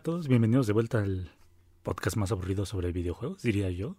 [0.00, 1.30] a todos, bienvenidos de vuelta al
[1.82, 3.96] podcast más aburrido sobre videojuegos, diría yo.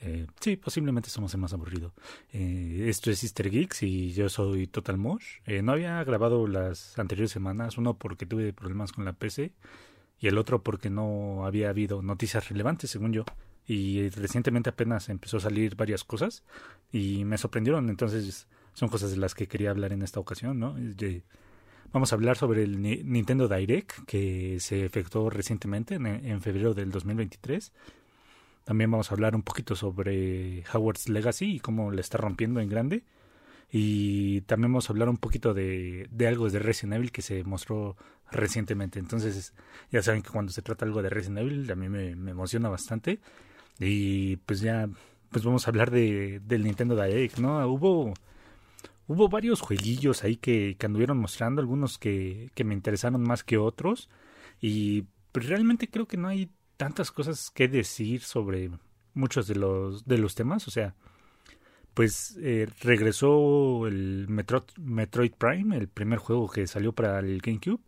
[0.00, 1.92] Eh, sí, posiblemente somos el más aburrido.
[2.32, 5.36] Eh, esto es Easter Geeks y yo soy Total Mosh.
[5.46, 9.52] Eh, no había grabado las anteriores semanas, uno porque tuve problemas con la PC
[10.18, 13.24] y el otro porque no había habido noticias relevantes, según yo.
[13.68, 16.42] Y recientemente apenas empezó a salir varias cosas
[16.90, 20.74] y me sorprendieron, entonces son cosas de las que quería hablar en esta ocasión, ¿no?
[20.74, 21.22] De,
[21.92, 27.72] Vamos a hablar sobre el Nintendo Direct que se efectuó recientemente en, febrero del 2023.
[28.64, 32.68] También vamos a hablar un poquito sobre Howard's Legacy y cómo le está rompiendo en
[32.68, 33.02] grande.
[33.72, 37.42] Y también vamos a hablar un poquito de, de algo de Resident Evil que se
[37.42, 37.96] mostró
[38.30, 39.00] recientemente.
[39.00, 39.52] Entonces,
[39.90, 42.68] ya saben que cuando se trata algo de Resident Evil, a mí me, me emociona
[42.68, 43.18] bastante.
[43.80, 44.88] Y pues ya,
[45.30, 47.66] pues vamos a hablar de, del Nintendo Direct, ¿no?
[47.66, 48.14] Hubo
[49.10, 54.08] hubo varios jueguillos ahí que, anduvieron mostrando, algunos que, que, me interesaron más que otros.
[54.60, 58.70] Y pues, realmente creo que no hay tantas cosas que decir sobre
[59.14, 60.68] muchos de los, de los temas.
[60.68, 60.94] O sea,
[61.92, 67.82] pues eh, regresó el Metroid Prime, el primer juego que salió para el GameCube.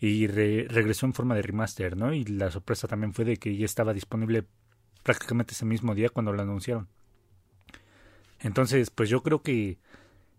[0.00, 2.12] Y regresó en forma de remaster, ¿no?
[2.12, 4.44] Y la sorpresa también fue de que ya estaba disponible
[5.04, 6.88] prácticamente ese mismo día cuando lo anunciaron.
[8.40, 9.78] Entonces, pues yo creo que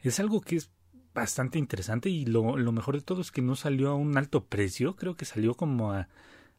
[0.04, 0.72] es algo que es
[1.14, 4.46] bastante interesante y lo, lo, mejor de todo es que no salió a un alto
[4.46, 6.08] precio, creo que salió como a,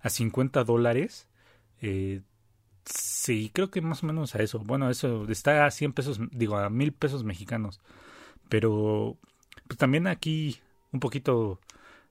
[0.01, 1.29] a 50 dólares.
[1.81, 2.23] Eh,
[2.85, 4.59] sí, creo que más o menos a eso.
[4.59, 7.81] Bueno, eso está a 100 pesos, digo, a mil pesos mexicanos.
[8.49, 9.17] Pero
[9.69, 10.59] pues también aquí
[10.93, 11.61] un poquito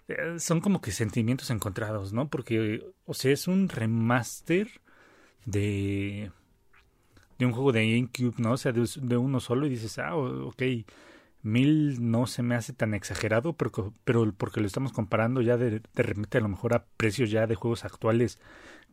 [0.08, 2.30] eh, son como que sentimientos encontrados, ¿no?
[2.30, 4.70] Porque, o sea, es un remaster
[5.46, 6.32] de
[7.40, 8.54] de un juego de GameCube, ¿no?
[8.54, 10.62] O sea, de, de uno solo y dices, ah, ok,
[11.42, 15.80] mil no se me hace tan exagerado, pero, pero porque lo estamos comparando ya de,
[15.80, 18.40] de repente a lo mejor a precios ya de juegos actuales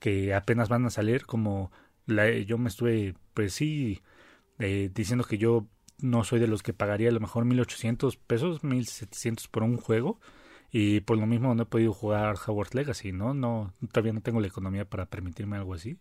[0.00, 1.72] que apenas van a salir, como
[2.06, 4.02] la, yo me estuve, pues sí,
[4.58, 5.66] eh, diciendo que yo
[6.00, 9.62] no soy de los que pagaría a lo mejor mil ochocientos pesos, mil setecientos por
[9.62, 10.20] un juego.
[10.72, 13.34] Y por lo mismo no he podido jugar Howard Legacy, ¿no?
[13.34, 15.96] No, todavía no tengo la economía para permitirme algo así.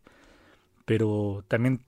[0.85, 1.81] Pero también,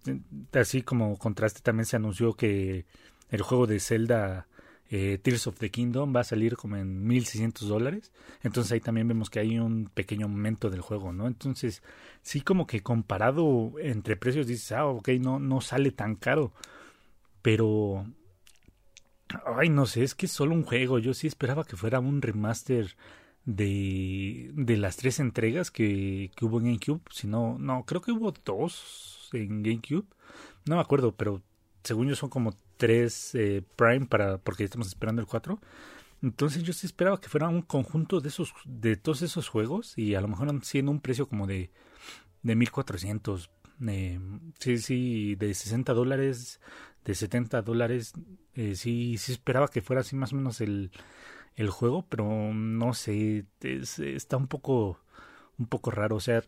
[0.53, 2.85] así como contraste, también se anunció que
[3.29, 4.47] el juego de Zelda
[4.89, 8.11] eh, Tears of the Kingdom va a salir como en 1600 dólares.
[8.41, 11.27] Entonces ahí también vemos que hay un pequeño aumento del juego, ¿no?
[11.27, 11.83] Entonces,
[12.21, 16.53] sí, como que comparado entre precios, dices, ah, ok, no, no sale tan caro.
[17.41, 18.05] Pero.
[19.57, 20.99] Ay, no sé, es que es solo un juego.
[20.99, 22.95] Yo sí esperaba que fuera un remaster
[23.45, 27.01] de, de las tres entregas que, que hubo en GameCube.
[27.11, 30.05] Si no, no, creo que hubo dos en GameCube.
[30.65, 31.41] No me acuerdo, pero
[31.83, 35.59] según yo son como tres eh, Prime para porque estamos esperando el 4.
[36.21, 40.15] Entonces yo sí esperaba que fuera un conjunto de esos de todos esos juegos y
[40.15, 41.71] a lo mejor siendo un precio como de
[42.43, 43.49] de 1400
[43.87, 44.19] eh,
[44.59, 46.59] sí sí de 60 dólares
[47.05, 48.13] de 70 dólares
[48.55, 50.91] eh, sí sí esperaba que fuera así más o menos el
[51.55, 54.99] el juego pero no sé está un poco
[55.59, 56.43] un poco raro o sea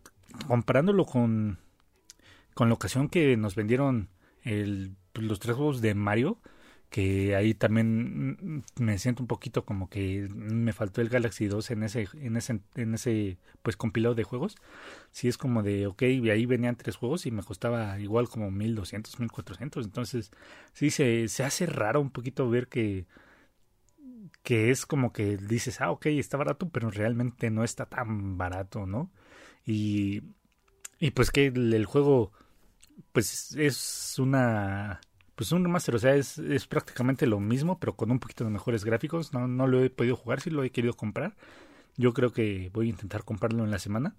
[0.48, 1.60] comparándolo con
[2.54, 4.10] con la ocasión que nos vendieron
[4.44, 6.40] el los tres juegos de Mario,
[6.90, 11.84] que ahí también me siento un poquito como que me faltó el Galaxy 2 en
[11.84, 14.56] ese, en ese, en ese pues compilado de juegos.
[15.12, 19.20] Sí es como de, ok, ahí venían tres juegos y me costaba igual como 1200,
[19.20, 19.86] 1400.
[19.86, 20.32] Entonces,
[20.74, 23.06] sí se, se hace raro un poquito ver que,
[24.44, 28.86] que es como que dices, ah, ok, está barato, pero realmente no está tan barato,
[28.86, 29.12] ¿no?
[29.66, 30.24] Y,
[31.00, 32.32] y pues que el juego,
[33.12, 35.02] pues es una
[35.40, 38.50] pues un remaster, o sea, es, es prácticamente lo mismo, pero con un poquito de
[38.50, 39.32] mejores gráficos.
[39.32, 41.34] No, no lo he podido jugar, sí lo he querido comprar.
[41.96, 44.16] Yo creo que voy a intentar comprarlo en la semana.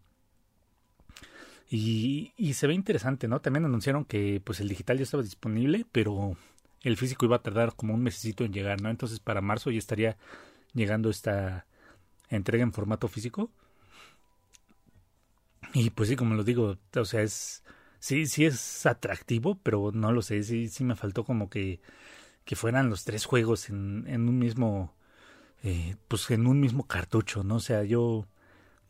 [1.69, 3.41] Y, y se ve interesante, ¿no?
[3.41, 6.39] También anunciaron que pues el digital ya estaba disponible, pero
[6.83, 8.89] el físico iba a tardar como un mesecito en llegar, ¿no?
[8.89, 10.17] Entonces para marzo ya estaría
[10.73, 11.67] llegando esta
[12.31, 13.51] entrega en formato físico.
[15.75, 17.63] Y pues sí, como lo digo, o sea, es
[18.01, 21.81] sí, sí es atractivo, pero no lo sé, sí, sí me faltó como que,
[22.45, 24.95] que fueran los tres juegos en, en un mismo,
[25.63, 27.57] eh, pues en un mismo cartucho, ¿no?
[27.57, 28.27] O sea, yo,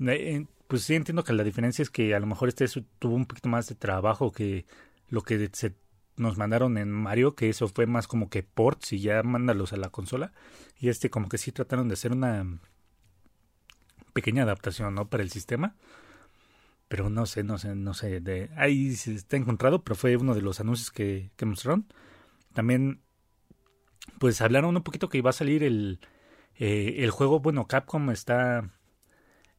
[0.01, 2.67] eh, pues sí entiendo que la diferencia es que a lo mejor este
[2.99, 4.67] tuvo un poquito más de trabajo que
[5.09, 5.75] lo que se
[6.17, 9.77] nos mandaron en Mario, que eso fue más como que ports y ya mándalos a
[9.77, 10.33] la consola.
[10.79, 12.47] Y este como que sí trataron de hacer una
[14.12, 15.09] pequeña adaptación, ¿no?
[15.09, 15.75] Para el sistema
[16.91, 18.51] pero no sé, no sé, no sé.
[18.57, 21.87] Ahí se está encontrado, pero fue uno de los anuncios que, que mostraron.
[22.53, 23.01] También,
[24.19, 26.01] pues hablaron un poquito que iba a salir el,
[26.57, 27.39] eh, el juego.
[27.39, 28.69] Bueno, Capcom está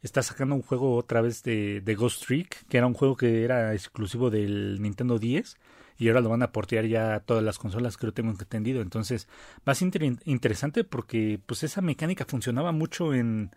[0.01, 3.45] está sacando un juego otra vez de, de Ghost Trick, que era un juego que
[3.45, 5.55] era exclusivo del Nintendo 10
[5.97, 8.81] y ahora lo van a portear ya a todas las consolas, creo tengo entendido.
[8.81, 9.29] Entonces
[9.65, 9.89] va a ser
[10.25, 13.51] interesante porque pues esa mecánica funcionaba mucho en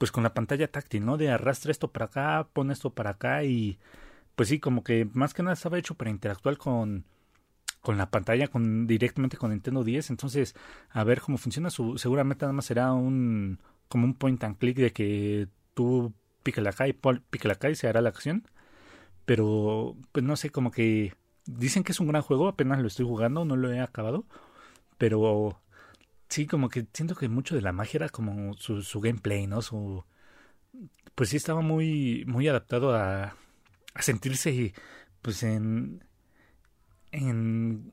[0.00, 1.18] pues con la pantalla táctil, ¿no?
[1.18, 3.78] De arrastra esto para acá, pone esto para acá y
[4.34, 7.04] pues sí, como que más que nada estaba hecho para interactuar con
[7.82, 10.54] con la pantalla con directamente con Nintendo 10, entonces
[10.90, 14.76] a ver cómo funciona, su, seguramente nada más será un como un point and click
[14.78, 18.44] de que tú pica la acá y pica acá y se hará la acción.
[19.26, 21.14] Pero, pues no sé, como que
[21.46, 24.24] dicen que es un gran juego, apenas lo estoy jugando, no lo he acabado.
[24.98, 25.60] Pero
[26.30, 29.62] sí, como que siento que mucho de la magia era como su, su gameplay, ¿no?
[29.62, 30.04] Su,
[31.14, 33.36] pues sí estaba muy, muy adaptado a,
[33.94, 34.74] a sentirse
[35.22, 36.04] pues en,
[37.12, 37.92] en,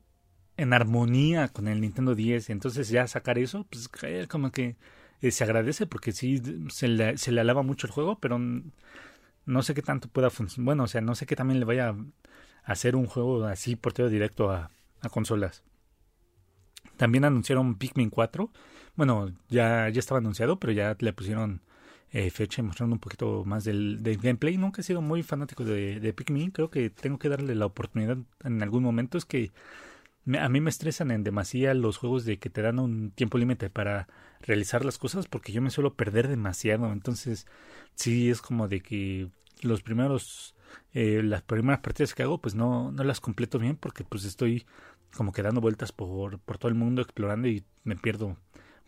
[0.56, 2.50] en armonía con el Nintendo 10.
[2.50, 3.90] Entonces ya sacar eso, pues
[4.28, 4.76] como que
[5.22, 8.38] eh, se agradece porque sí se le, se le alaba mucho el juego, pero
[9.46, 10.64] no sé qué tanto pueda funcionar.
[10.66, 11.96] Bueno, o sea, no sé qué también le vaya a
[12.64, 14.70] hacer un juego así por todo directo a,
[15.00, 15.62] a consolas.
[16.98, 18.50] También anunciaron Pikmin 4.
[18.96, 21.62] Bueno, ya, ya estaba anunciado, pero ya le pusieron
[22.10, 24.56] eh, fecha y mostrando un poquito más del, del, gameplay.
[24.58, 26.50] Nunca he sido muy fanático de, Pikmin.
[26.50, 29.16] Creo que tengo que darle la oportunidad en algún momento.
[29.16, 29.52] Es que
[30.38, 33.70] a mí me estresan en demasía los juegos de que te dan un tiempo límite
[33.70, 34.08] para
[34.40, 36.92] realizar las cosas porque yo me suelo perder demasiado.
[36.92, 37.46] Entonces,
[37.94, 39.30] sí es como de que
[39.62, 40.56] los primeros,
[40.94, 44.66] eh, las primeras partidas que hago, pues no, no las completo bien porque pues estoy
[45.14, 48.36] como que dando vueltas por, por todo el mundo explorando y me pierdo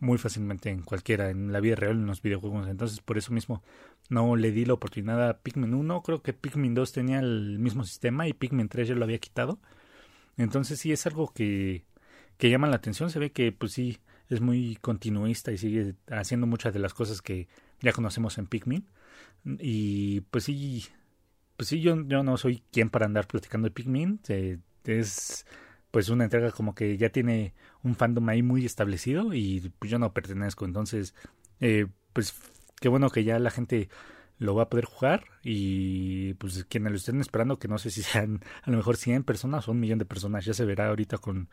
[0.01, 2.67] muy fácilmente en cualquiera, en la vida real, en los videojuegos.
[2.69, 3.63] Entonces, por eso mismo
[4.09, 6.03] no le di la oportunidad a Pikmin 1.
[6.03, 9.59] Creo que Pikmin 2 tenía el mismo sistema y Pikmin 3 ya lo había quitado.
[10.37, 11.85] Entonces sí es algo que,
[12.39, 13.11] que llama la atención.
[13.11, 17.21] Se ve que pues sí es muy continuista y sigue haciendo muchas de las cosas
[17.21, 17.49] que
[17.81, 18.87] ya conocemos en Pikmin.
[19.45, 20.87] Y pues sí,
[21.57, 24.21] pues sí, yo, yo no soy quien para andar platicando de Pikmin.
[24.85, 25.47] es
[25.91, 29.99] pues una entrega como que ya tiene un fandom ahí muy establecido y pues yo
[29.99, 30.65] no pertenezco.
[30.65, 31.15] Entonces,
[31.61, 32.35] eh, pues
[32.81, 33.89] qué bueno que ya la gente
[34.39, 38.03] lo va a poder jugar y pues quienes lo estén esperando, que no sé si
[38.03, 41.19] sean a lo mejor 100 personas o un millón de personas, ya se verá ahorita
[41.19, 41.49] con,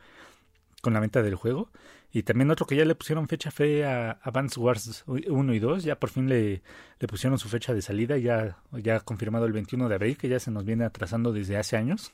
[0.81, 1.69] con la venta del juego.
[2.11, 5.83] Y también otro que ya le pusieron fecha fue a Advance Wars 1 y 2,
[5.83, 6.61] ya por fin le,
[6.99, 10.39] le pusieron su fecha de salida, ya, ya confirmado el 21 de abril, que ya
[10.39, 12.13] se nos viene atrasando desde hace años.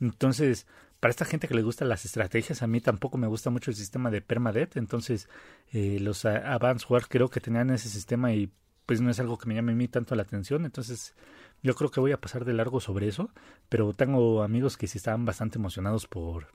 [0.00, 0.66] Entonces,
[1.00, 3.76] para esta gente que le gustan las estrategias, a mí tampoco me gusta mucho el
[3.76, 5.28] sistema de permadeath, entonces
[5.72, 8.52] eh, los Advance Wars creo que tenían ese sistema y
[8.84, 11.14] pues no es algo que me llame a mí tanto la atención, entonces
[11.62, 13.30] yo creo que voy a pasar de largo sobre eso,
[13.70, 16.48] pero tengo amigos que sí estaban bastante emocionados por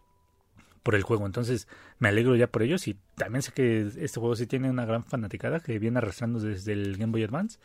[0.83, 1.67] por el juego, entonces
[1.97, 5.03] me alegro ya por ellos y también sé que este juego sí tiene una gran
[5.03, 7.57] fanaticada que viene arrastrando desde el Game Boy Advance,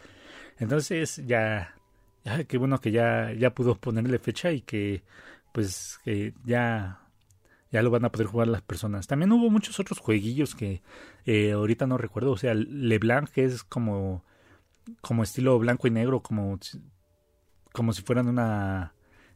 [0.59, 1.75] entonces ya,
[2.25, 5.03] ya qué bueno que ya ya pudo ponerle fecha y que
[5.53, 7.01] pues que ya
[7.71, 9.07] ya lo van a poder jugar las personas.
[9.07, 10.83] También hubo muchos otros jueguillos que
[11.25, 12.33] eh, ahorita no recuerdo.
[12.33, 14.25] O sea, LeBlanc que es como
[15.01, 16.59] como estilo blanco y negro, como,
[17.73, 18.95] como si fueran una,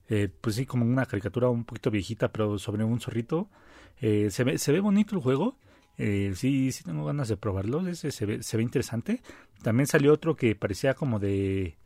[0.08, 3.48] eh, pues sí, como una caricatura un poquito viejita, pero sobre un zorrito.
[4.00, 5.58] Eh, se, ve, se ve bonito el juego.
[5.96, 7.86] Eh, sí, sí tengo ganas de probarlo.
[7.86, 9.22] Ese se ve, se ve interesante.
[9.62, 11.76] También salió otro que parecía como de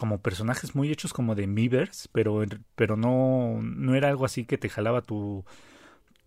[0.00, 2.42] como personajes muy hechos como de Miiverse, pero
[2.74, 5.44] pero no no era algo así que te jalaba tu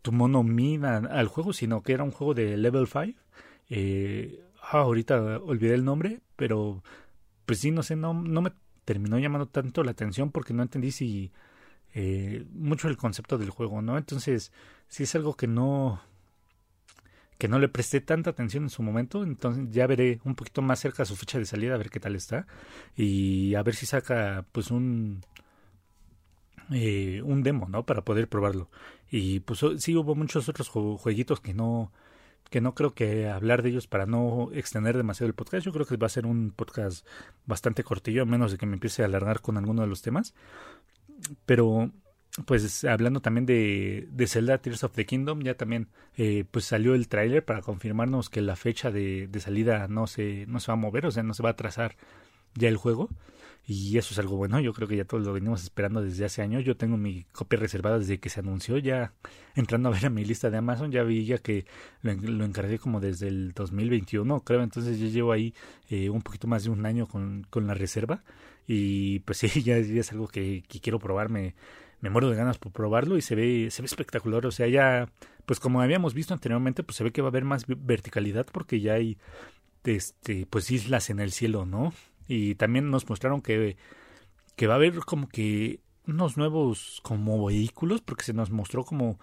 [0.04, 3.20] tu mono Mi al juego, sino que era un juego de level 5.
[3.70, 6.84] Eh, Ah, ahorita olvidé el nombre, pero
[7.46, 8.54] pues sí, no sé, no, no me
[8.86, 11.32] terminó llamando tanto la atención porque no entendí si
[11.94, 13.98] eh, mucho el concepto del juego, ¿no?
[13.98, 14.52] Entonces,
[14.88, 16.02] si es algo que no
[17.38, 20.80] que no le presté tanta atención en su momento, entonces ya veré un poquito más
[20.80, 22.48] cerca su fecha de salida a ver qué tal está
[22.96, 25.22] y a ver si saca pues un
[26.72, 27.86] eh, un demo, ¿no?
[27.86, 28.70] Para poder probarlo.
[29.12, 31.92] Y pues sí hubo muchos otros jueguitos que no
[32.50, 35.66] que no creo que hablar de ellos para no extender demasiado el podcast.
[35.66, 37.06] Yo creo que va a ser un podcast
[37.48, 40.36] bastante cortillo, a menos de que me empiece a alargar con alguno de los temas.
[41.48, 41.90] Pero,
[42.46, 46.96] pues hablando también de, de Zelda Tears of the Kingdom, ya también eh, pues salió
[46.96, 50.74] el tráiler para confirmarnos que la fecha de, de salida no se, no se va
[50.74, 51.96] a mover, o sea, no se va a atrasar
[52.56, 53.10] ya el juego.
[53.66, 56.42] Y eso es algo bueno, yo creo que ya todos lo venimos esperando desde hace
[56.42, 56.66] años.
[56.66, 59.14] Yo tengo mi copia reservada desde que se anunció, ya
[59.56, 61.66] entrando a ver a mi lista de Amazon, ya vi ya que
[62.02, 62.12] lo,
[62.44, 65.54] encargué como desde el 2021, creo, entonces ya llevo ahí
[65.90, 68.24] eh, un poquito más de un año con, con la reserva.
[68.68, 71.56] Y pues sí, ya, es algo que, quiero probarme.
[72.04, 74.46] Me muero de ganas por probarlo y se ve, se ve espectacular.
[74.46, 75.08] O sea, ya,
[75.46, 78.82] pues como habíamos visto anteriormente, pues se ve que va a haber más verticalidad porque
[78.82, 79.18] ya hay
[79.86, 81.94] este, pues islas en el cielo, ¿no?
[82.28, 83.78] Y también nos mostraron que,
[84.58, 89.18] que va a haber como que unos nuevos como vehículos, porque se nos mostró como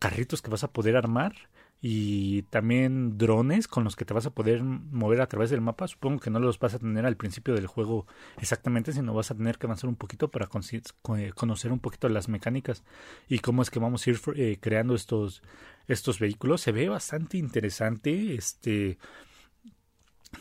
[0.00, 1.36] carritos que vas a poder armar
[1.82, 5.88] y también drones con los que te vas a poder mover a través del mapa.
[5.88, 8.06] Supongo que no los vas a tener al principio del juego
[8.38, 12.84] exactamente, sino vas a tener que avanzar un poquito para conocer un poquito las mecánicas
[13.28, 15.42] y cómo es que vamos a ir eh, creando estos
[15.88, 16.60] estos vehículos.
[16.60, 18.98] Se ve bastante interesante, este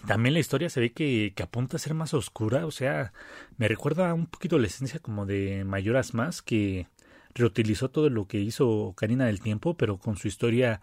[0.06, 3.12] también la historia se ve que, que, apunta a ser más oscura, o sea,
[3.58, 6.88] me recuerda un poquito la esencia como de Mayoras Más, que
[7.34, 10.80] reutilizó todo lo que hizo Karina del Tiempo, pero con su historia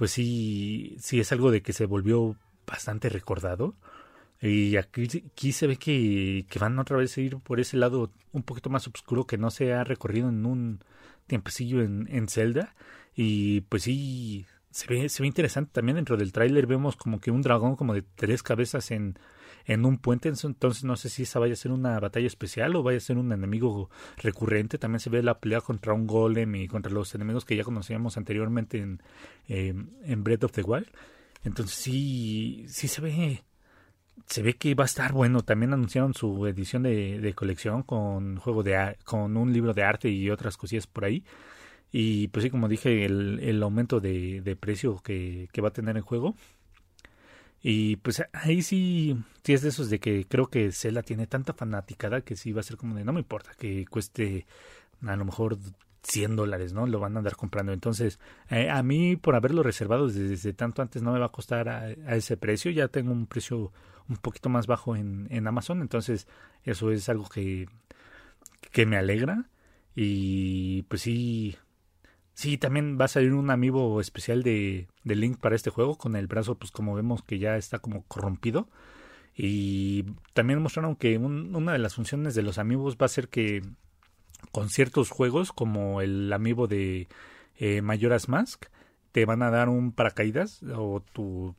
[0.00, 2.34] pues sí, sí es algo de que se volvió
[2.66, 3.74] bastante recordado.
[4.40, 8.10] Y aquí, aquí se ve que, que, van otra vez a ir por ese lado
[8.32, 10.80] un poquito más oscuro que no se ha recorrido en un
[11.26, 12.74] tiempecillo en, en Zelda.
[13.14, 15.72] Y pues sí, se ve, se ve interesante.
[15.74, 19.18] También dentro del tráiler vemos como que un dragón como de tres cabezas en,
[19.66, 20.28] en un puente.
[20.28, 23.18] Entonces no sé si esa vaya a ser una batalla especial o vaya a ser
[23.18, 24.78] un enemigo recurrente.
[24.78, 28.16] También se ve la pelea contra un golem y contra los enemigos que ya conocíamos
[28.16, 29.02] anteriormente en,
[29.48, 29.74] eh,
[30.16, 30.88] Breath of the Wild.
[31.44, 33.42] Entonces sí, sí se ve,
[34.26, 35.42] se ve que va a estar bueno.
[35.42, 40.08] También anunciaron su edición de, de colección con juego de, con un libro de arte
[40.10, 41.24] y otras cosillas por ahí.
[41.92, 45.72] Y pues sí, como dije, el, el aumento de, de precio que, que va a
[45.72, 46.36] tener el juego
[47.62, 51.52] y pues ahí sí, sí es de esos de que creo que Cela tiene tanta
[51.52, 54.46] fanaticada que sí va a ser como de no me importa que cueste
[55.06, 55.58] a lo mejor
[56.02, 56.86] 100 dólares, ¿no?
[56.86, 57.72] Lo van a andar comprando.
[57.72, 61.68] Entonces, eh, a mí por haberlo reservado desde, tanto antes no me va a costar
[61.68, 62.70] a, ese precio.
[62.70, 63.72] Ya tengo un precio
[64.08, 65.82] un poquito más bajo en, en Amazon.
[65.82, 66.26] Entonces,
[66.64, 67.68] eso es algo que,
[68.72, 69.48] que me alegra.
[69.94, 71.56] Y pues sí,
[72.34, 76.16] Sí, también va a salir un amiibo especial de, de Link para este juego, con
[76.16, 78.68] el brazo, pues como vemos que ya está como corrompido.
[79.36, 83.62] Y también mostraron que una de las funciones de los amigos va a ser que
[84.52, 87.08] con ciertos juegos, como el amiibo de
[87.58, 88.66] eh, Mayoras Mask,
[89.12, 91.54] te van a dar un paracaídas o tu.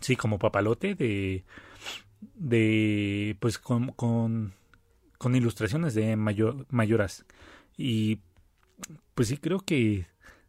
[0.00, 1.44] Sí, como papalote de.
[2.34, 3.36] de.
[3.40, 3.92] pues con.
[3.92, 4.54] con,
[5.18, 7.24] con ilustraciones de mayor, Mayoras.
[7.76, 8.20] Y
[9.18, 10.06] pues sí, creo que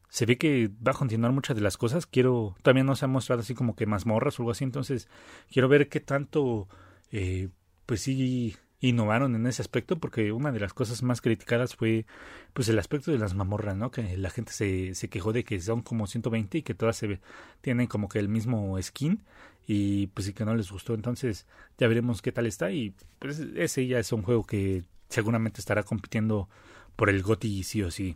[0.09, 2.05] se ve que va a continuar muchas de las cosas.
[2.05, 5.07] Quiero, también nos ha mostrado así como que mazmorras o algo así, entonces
[5.51, 6.67] quiero ver qué tanto,
[7.11, 7.49] eh,
[7.87, 12.05] pues sí, innovaron en ese aspecto, porque una de las cosas más criticadas fue,
[12.53, 13.89] pues el aspecto de las mazmorras, ¿no?
[13.89, 17.19] Que la gente se, se quejó de que son como 120 y que todas se
[17.61, 19.23] tienen como que el mismo skin
[19.65, 21.47] y pues sí que no les gustó, entonces
[21.79, 25.81] ya veremos qué tal está y pues ese ya es un juego que seguramente estará
[25.81, 26.49] compitiendo
[26.95, 28.15] por el GOTY sí o sí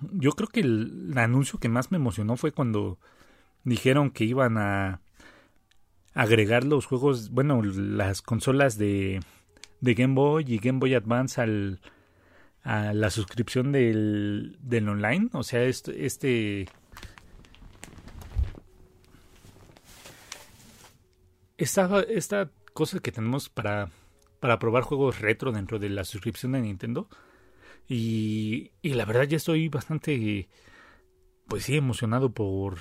[0.00, 2.98] yo creo que el, anuncio que más me emocionó fue cuando
[3.64, 5.00] dijeron que iban a
[6.14, 9.20] agregar los juegos, bueno, las consolas de,
[9.80, 11.80] de Game Boy y Game Boy Advance al,
[12.62, 15.28] a la suscripción del, del online.
[15.32, 16.66] O sea, este, este
[21.58, 23.90] esta, esta cosa que tenemos para,
[24.40, 27.08] para probar juegos retro dentro de la suscripción de Nintendo
[27.88, 30.48] y, y la verdad ya estoy bastante,
[31.48, 32.78] pues sí, emocionado por,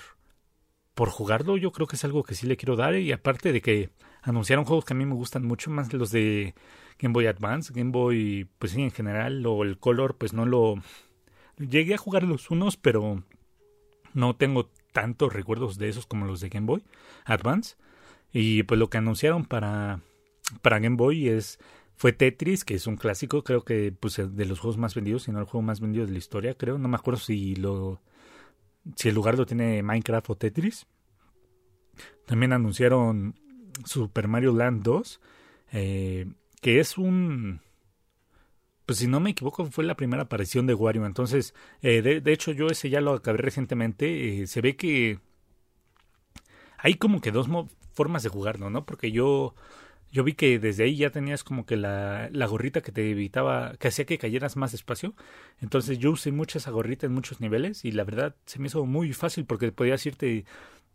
[0.94, 1.58] por jugarlo.
[1.58, 2.96] Yo creo que es algo que sí le quiero dar.
[2.96, 6.56] Y aparte de que anunciaron juegos que a mí me gustan mucho, más los de
[6.98, 10.76] Game Boy Advance, Game Boy, pues sí, en general, o el Color, pues no lo...
[11.58, 13.24] Llegué a jugar los unos, pero
[14.14, 16.84] no tengo tantos recuerdos de esos como los de Game Boy
[17.26, 17.76] Advance.
[18.34, 20.02] Y pues lo que anunciaron para,
[20.62, 21.60] para Game Boy es
[21.96, 25.32] fue Tetris, que es un clásico, creo que pues de los juegos más vendidos, si
[25.32, 26.78] no el juego más vendido de la historia, creo.
[26.78, 28.02] No me acuerdo si lo
[28.96, 30.86] si el lugar lo tiene Minecraft o Tetris.
[32.25, 33.36] También anunciaron
[33.86, 35.22] Super Mario Land 2,
[35.72, 36.25] eh,
[36.62, 37.62] que es un
[38.86, 41.06] pues si no me equivoco fue la primera aparición de Wario.
[41.06, 44.42] Entonces, eh, de, hecho yo ese ya lo acabé recientemente.
[44.44, 45.20] Eh, se ve que
[46.78, 47.48] hay como que dos
[47.94, 48.86] formas de jugarlo, ¿no?
[48.86, 49.56] Porque yo
[50.16, 53.76] yo vi que desde ahí ya tenías como que la, la gorrita que te evitaba,
[53.78, 55.14] que hacía que cayeras más despacio.
[55.60, 58.86] Entonces yo usé mucho esa gorrita en muchos niveles y la verdad se me hizo
[58.86, 60.46] muy fácil porque podías irte,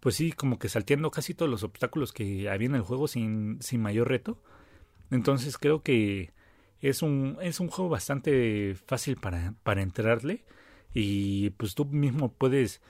[0.00, 3.60] pues sí, como que salteando casi todos los obstáculos que había en el juego sin,
[3.60, 4.42] sin mayor reto.
[5.10, 6.32] Entonces creo que
[6.80, 10.46] es un, es un juego bastante fácil para, para entrarle
[10.94, 12.80] y pues tú mismo puedes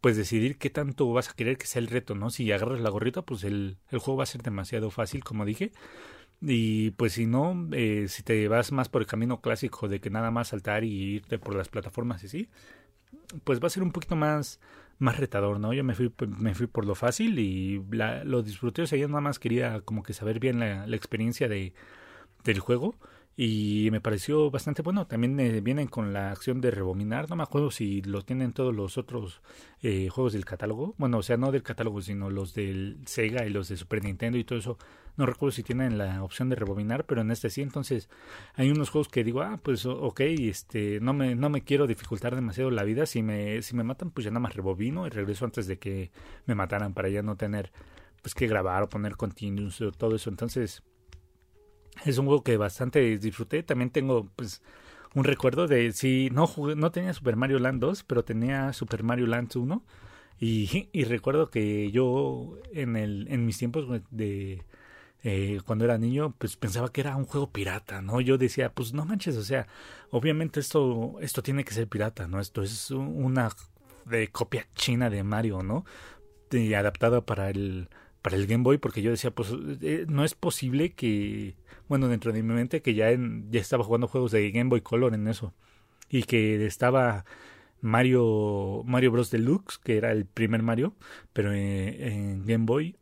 [0.00, 2.30] pues decidir qué tanto vas a querer que sea el reto, ¿no?
[2.30, 5.72] Si agarras la gorrita, pues el, el juego va a ser demasiado fácil, como dije.
[6.42, 10.10] Y pues si no, eh, si te vas más por el camino clásico de que
[10.10, 12.48] nada más saltar y irte por las plataformas y sí,
[13.44, 14.60] pues va a ser un poquito más,
[14.98, 15.72] más retador, ¿no?
[15.74, 19.08] Yo me fui, me fui por lo fácil y la, lo disfruté, o sea, yo
[19.08, 21.74] nada más quería como que saber bien la, la experiencia de,
[22.44, 22.94] del juego
[23.42, 25.06] y me pareció bastante bueno.
[25.06, 27.30] También eh, vienen con la acción de rebobinar.
[27.30, 29.40] No me acuerdo si lo tienen todos los otros
[29.80, 30.94] eh, juegos del catálogo.
[30.98, 34.36] Bueno, o sea, no del catálogo, sino los del Sega y los de Super Nintendo
[34.36, 34.76] y todo eso.
[35.16, 37.62] No recuerdo si tienen la opción de rebobinar, pero en este sí.
[37.62, 38.10] Entonces,
[38.56, 42.34] hay unos juegos que digo, ah, pues ok, este, no me, no me quiero dificultar
[42.34, 43.06] demasiado la vida.
[43.06, 46.10] Si me, si me matan, pues ya nada más rebobino y regreso antes de que
[46.44, 47.72] me mataran para ya no tener
[48.20, 50.28] pues que grabar o poner continuos o todo eso.
[50.28, 50.82] Entonces,
[52.04, 53.62] es un juego que bastante disfruté.
[53.62, 54.62] También tengo pues
[55.14, 59.02] un recuerdo de si no jugué, no tenía Super Mario Land 2, pero tenía Super
[59.02, 59.82] Mario Land 1
[60.38, 64.64] y, y recuerdo que yo en el en mis tiempos de
[65.22, 68.20] eh, cuando era niño, pues pensaba que era un juego pirata, ¿no?
[68.20, 69.66] Yo decía, pues no manches, o sea,
[70.10, 72.40] obviamente esto, esto tiene que ser pirata, ¿no?
[72.40, 73.50] Esto es una
[74.06, 75.84] de copia china de Mario, ¿no?
[76.50, 77.88] Y adaptada para el,
[78.22, 81.56] para el Game Boy, porque yo decía, pues eh, no es posible que,
[81.88, 84.80] bueno, dentro de mi mente que ya, en, ya estaba jugando juegos de Game Boy
[84.82, 85.54] Color en eso.
[86.08, 87.24] Y que estaba
[87.80, 89.30] Mario, Mario Bros.
[89.30, 90.94] Deluxe, que era el primer Mario,
[91.32, 92.96] pero en, Game Boy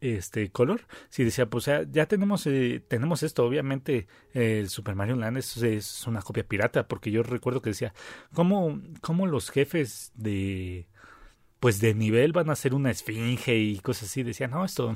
[0.00, 5.38] este color si decía pues ya, tenemos eh, tenemos esto obviamente el Super Mario Land
[5.38, 7.94] es, es, una copia pirata porque yo recuerdo que decía
[8.34, 10.88] cómo cómo los jefes de
[11.64, 14.94] pues de nivel van a ser una esfinge y cosas así decía no esto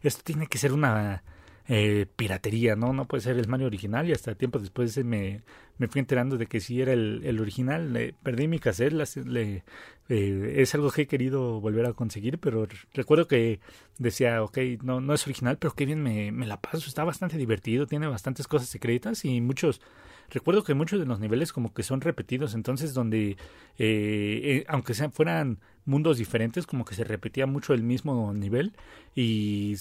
[0.00, 1.24] esto tiene que ser una
[1.66, 2.92] eh, piratería, ¿no?
[2.92, 5.42] No puede ser el Mario original y hasta tiempo después me,
[5.76, 7.92] me fui enterando de que sí era el, el original.
[7.92, 9.64] Le, perdí mi cassette, le,
[10.08, 13.58] eh, es algo que he querido volver a conseguir, pero recuerdo que
[13.98, 17.36] decía, ok, no, no es original, pero qué bien me, me la paso, está bastante
[17.36, 19.80] divertido, tiene bastantes cosas secretas y muchos...
[20.30, 23.36] Recuerdo que muchos de los niveles como que son repetidos, entonces donde, eh,
[23.78, 28.74] eh aunque sean, fueran mundos diferentes, como que se repetía mucho el mismo nivel
[29.14, 29.76] y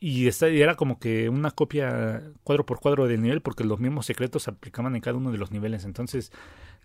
[0.00, 4.44] y, era como que una copia cuadro por cuadro del nivel porque los mismos secretos
[4.44, 5.84] se aplicaban en cada uno de los niveles.
[5.84, 6.32] Entonces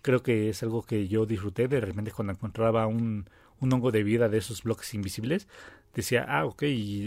[0.02, 3.28] creo que es algo que yo disfruté de repente cuando encontraba un,
[3.60, 5.48] un hongo de vida de esos bloques invisibles.
[5.94, 6.64] Decía, ah, ok,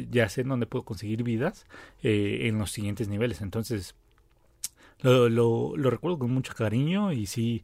[0.09, 1.65] ya sé dónde puedo conseguir vidas
[2.03, 3.41] eh, en los siguientes niveles.
[3.41, 3.95] Entonces
[5.01, 7.63] lo, lo, lo recuerdo con mucho cariño y sí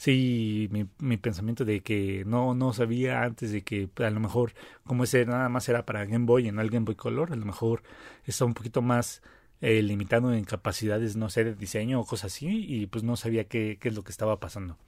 [0.00, 4.54] sí, mi, mi, pensamiento de que no, no sabía antes de que a lo mejor
[4.86, 7.44] como ese nada más era para Game Boy en el Game Boy Color, a lo
[7.44, 7.82] mejor
[8.24, 9.20] está un poquito más
[9.60, 13.44] eh, limitado en capacidades, no sé, de diseño o cosas así, y pues no sabía
[13.44, 14.78] qué, qué es lo que estaba pasando.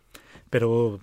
[0.49, 0.99] Pero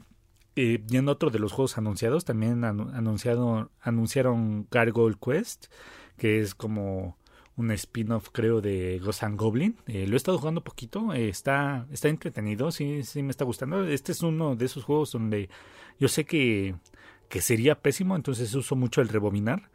[0.56, 5.68] eh, viendo otro de los juegos anunciados, también anunciado, anunciaron Gargoyle Quest,
[6.18, 7.16] que es como
[7.60, 9.76] un spin-off creo de Ghost Goblin.
[9.88, 13.86] Eh, lo he estado jugando poquito, eh, está, está entretenido, sí, sí me está gustando.
[13.86, 15.50] Este es uno de esos juegos donde
[16.00, 16.76] yo sé que,
[17.28, 19.70] que sería pésimo, entonces uso mucho el rebobinar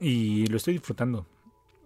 [0.00, 1.26] y lo estoy disfrutando.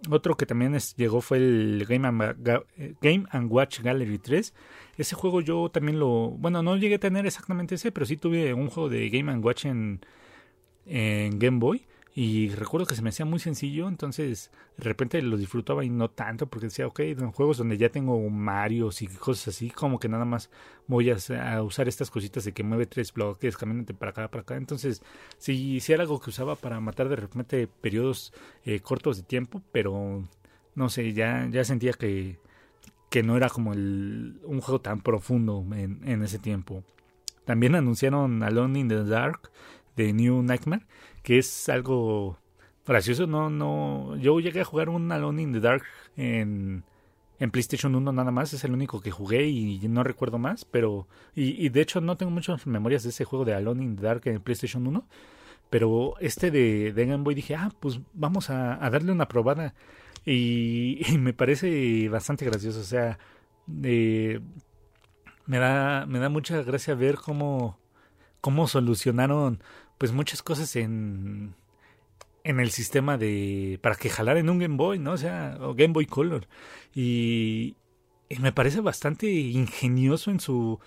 [0.09, 4.53] Otro que también llegó fue el Game and, eh, Watch Gallery 3.
[4.97, 6.31] Ese juego yo también lo...
[6.31, 9.45] Bueno, no llegué a tener exactamente ese, pero sí tuve un juego de Game and
[9.45, 9.99] Watch en
[10.87, 11.85] Game Boy.
[12.13, 16.09] Y recuerdo que se me hacía muy sencillo, entonces de repente lo disfrutaba y no
[16.09, 20.09] tanto, porque decía, ok, en juegos donde ya tengo Mario y cosas así, como que
[20.09, 20.49] nada más
[20.87, 24.57] voy a, usar estas cositas de que mueve tres bloques, caminante para acá, para acá.
[24.57, 25.01] Entonces,
[25.37, 28.33] sí, sí era algo que usaba para matar de repente periodos
[28.65, 30.27] eh, cortos de tiempo, pero
[30.75, 32.39] no sé, ya, ya sentía que,
[33.09, 36.83] que no era como el, un juego tan profundo en, en ese tiempo.
[37.45, 39.49] También anunciaron Alone in the Dark
[39.95, 40.85] de New Nightmare
[41.23, 42.37] que es algo
[42.85, 43.27] gracioso.
[43.27, 45.83] No, no, yo llegué a jugar un Alone in the Dark
[46.17, 46.83] en,
[47.39, 51.07] en PlayStation 1 nada más, es el único que jugué y no recuerdo más, pero,
[51.35, 54.03] y, y de hecho no tengo muchas memorias de ese juego de Alone in the
[54.03, 55.07] Dark en PlayStation 1,
[55.71, 59.73] pero este de, de Game Boy dije, ah, pues vamos a, darle una probada
[60.25, 63.17] y, me parece bastante gracioso, o sea,
[63.65, 64.39] me
[65.47, 67.79] da, me da mucha gracia ver cómo,
[68.39, 69.63] cómo solucionaron
[70.01, 71.53] pues muchas cosas en
[72.43, 75.11] en el sistema de para que jalar en un Game Boy, ¿no?
[75.11, 76.47] O sea, o Game Boy Color.
[76.95, 77.75] Y,
[78.39, 80.79] me parece bastante ingenioso en su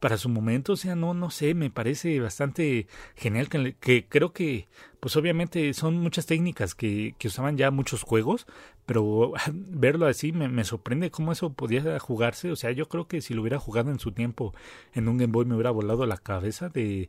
[0.00, 4.34] para su momento, o sea, no no sé, me parece bastante genial que, que creo
[4.34, 4.68] que
[5.00, 8.46] pues obviamente son muchas técnicas que, que usaban ya muchos juegos,
[8.84, 13.22] pero verlo así me, me, sorprende cómo eso podía jugarse, o sea, yo creo que
[13.22, 14.54] si lo hubiera jugado en su tiempo
[14.92, 17.08] en un Game Boy me hubiera volado la cabeza de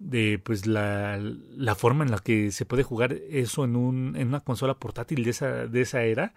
[0.00, 4.28] de pues la, la, forma en la que se puede jugar eso en un en
[4.28, 6.34] una consola portátil de esa de esa era.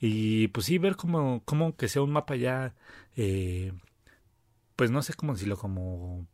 [0.00, 2.74] Y pues sí ver como como que sea un mapa ya
[3.16, 3.72] eh,
[4.76, 6.26] pues no sé cómo decirlo como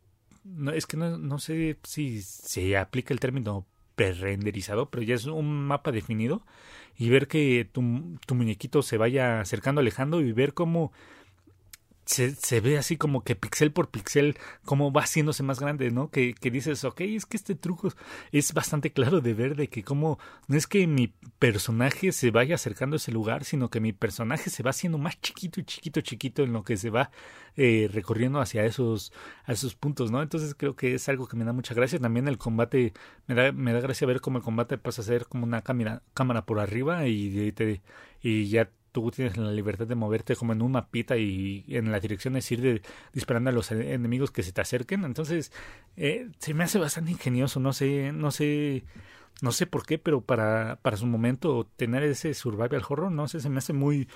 [0.43, 5.25] no, es que no, no sé si se aplica el término pre-renderizado, pero ya es
[5.25, 6.45] un mapa definido.
[6.97, 10.91] Y ver que tu, tu muñequito se vaya acercando, alejando y ver cómo
[12.05, 16.09] se, se, ve así como que pixel por pixel, como va haciéndose más grande, ¿no?
[16.09, 17.89] Que, que dices, ok, es que este truco
[18.31, 22.55] es bastante claro de ver de que como no es que mi personaje se vaya
[22.55, 26.01] acercando a ese lugar, sino que mi personaje se va haciendo más chiquito y chiquito,
[26.01, 27.11] chiquito en lo que se va
[27.55, 29.13] eh, recorriendo hacia esos,
[29.45, 30.21] a esos puntos, ¿no?
[30.21, 31.99] Entonces creo que es algo que me da mucha gracia.
[31.99, 32.93] También el combate,
[33.27, 36.01] me da, me da gracia ver cómo el combate pasa a ser como una cámara,
[36.13, 37.81] cámara por arriba y, te,
[38.21, 41.99] y ya tú tienes la libertad de moverte como en un mapita y en la
[41.99, 45.03] dirección es ir de, disparando a los enemigos que se te acerquen.
[45.03, 45.51] Entonces,
[45.97, 48.85] eh, se me hace bastante ingenioso, no sé, no sé,
[49.41, 53.41] no sé por qué, pero para, para su momento tener ese survival horror, no sé,
[53.41, 54.07] se me hace muy,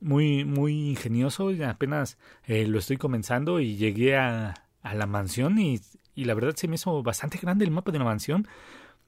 [0.00, 1.50] muy, muy ingenioso.
[1.50, 5.80] Y apenas eh, lo estoy comenzando y llegué a, a la mansión y,
[6.14, 8.46] y la verdad se me hizo bastante grande el mapa de la mansión.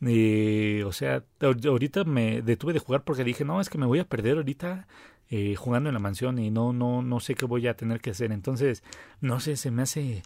[0.04, 4.00] Eh, o sea, ahorita me detuve de jugar porque dije, no, es que me voy
[4.00, 4.88] a perder ahorita
[5.30, 8.10] eh, jugando en la mansión y no, no, no sé qué voy a tener que
[8.10, 8.32] hacer.
[8.32, 8.82] Entonces,
[9.20, 10.22] no sé, se me hace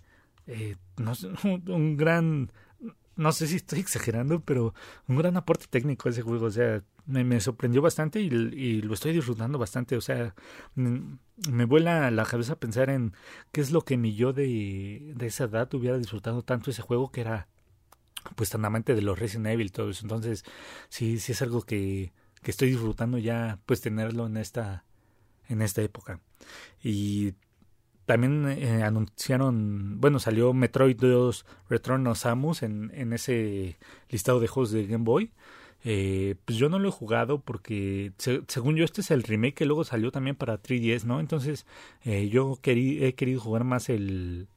[0.46, 1.12] eh, no
[1.74, 2.52] un, gran,
[3.16, 4.74] no sé si estoy exagerando, pero
[5.08, 6.46] un gran aporte técnico ese juego.
[6.46, 9.96] O sea, me, me sorprendió bastante y, y, lo estoy disfrutando bastante.
[9.96, 10.34] O sea,
[10.74, 13.12] me vuela la cabeza pensar en
[13.52, 17.10] qué es lo que mi yo de, de esa edad hubiera disfrutado tanto ese juego
[17.10, 17.48] que era
[18.34, 20.02] pues tan amante de los Resident Evil todo eso.
[20.02, 20.44] Entonces,
[20.88, 22.12] sí, sí es algo que,
[22.42, 24.84] que estoy disfrutando ya, pues tenerlo en esta,
[25.48, 26.20] en esta época.
[26.82, 27.34] Y
[28.06, 34.48] también eh, anunciaron, bueno, salió Metroid 2 Return of Samus en, en ese listado de
[34.48, 35.32] juegos de Game Boy.
[35.84, 39.66] Eh, pues yo no lo he jugado porque según yo este es el remake que
[39.66, 41.20] luego salió también para 3DS, ¿no?
[41.20, 41.66] Entonces
[42.04, 44.48] eh, yo he querido jugar más el,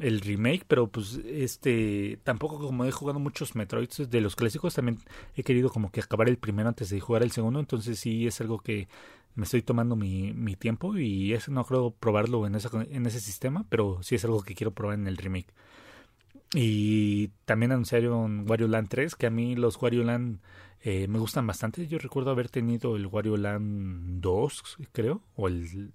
[0.00, 4.98] el remake, pero pues este tampoco como he jugado muchos Metroids de los clásicos, también
[5.36, 8.40] he querido como que acabar el primero antes de jugar el segundo, entonces sí es
[8.40, 8.88] algo que
[9.34, 13.20] me estoy tomando mi, mi tiempo y es, no creo probarlo en, esa, en ese
[13.20, 15.52] sistema, pero sí es algo que quiero probar en el remake.
[16.54, 20.40] Y también anunciaron Wario Land 3, que a mí los Wario Land
[20.80, 21.86] eh, me gustan bastante.
[21.86, 25.92] Yo recuerdo haber tenido el Wario Land 2, creo, o el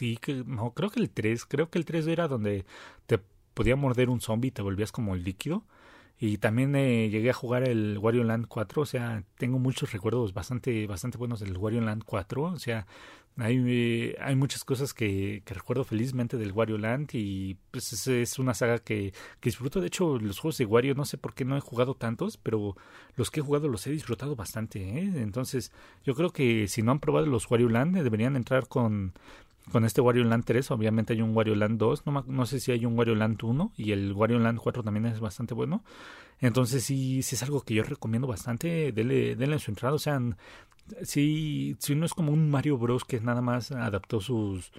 [0.00, 2.64] sí, que, no, creo que el 3, creo que el 3 era donde
[3.06, 3.18] te
[3.52, 5.64] podía morder un zombie y te volvías como líquido.
[6.18, 10.34] Y también eh, llegué a jugar el Wario Land 4, o sea, tengo muchos recuerdos
[10.34, 12.86] bastante, bastante buenos del Wario Land 4, o sea,
[13.38, 18.06] hay, eh, hay muchas cosas que, que, recuerdo felizmente del Wario Land y pues es,
[18.06, 19.80] es una saga que, que, disfruto.
[19.80, 22.76] De hecho, los juegos de Wario no sé por qué no he jugado tantos, pero
[23.16, 24.80] los que he jugado los he disfrutado bastante.
[24.80, 25.10] ¿eh?
[25.16, 25.72] Entonces,
[26.04, 29.14] yo creo que si no han probado los Wario Land, deberían entrar con
[29.72, 32.72] con este Wario Land 3, obviamente hay un Wario Land 2, no, no sé si
[32.72, 35.82] hay un Wario Land 1 y el Wario Land 4 también es bastante bueno.
[36.40, 40.20] Entonces sí, sí es algo que yo recomiendo bastante, denle, denle su entrada, o sea,
[41.02, 44.72] sí, sí no es como un Mario Bros que nada más adaptó sus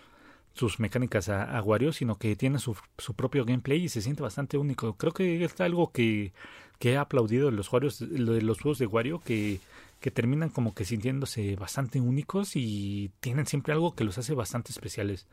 [0.54, 4.58] sus mecánicas a, Wario, sino que tiene su, su, propio gameplay y se siente bastante
[4.58, 4.96] único.
[4.98, 6.34] Creo que es algo que,
[6.80, 9.60] que he aplaudido de los, Warios, de juegos de Wario, que
[10.02, 14.72] que terminan como que sintiéndose bastante únicos y tienen siempre algo que los hace bastante
[14.72, 15.28] especiales.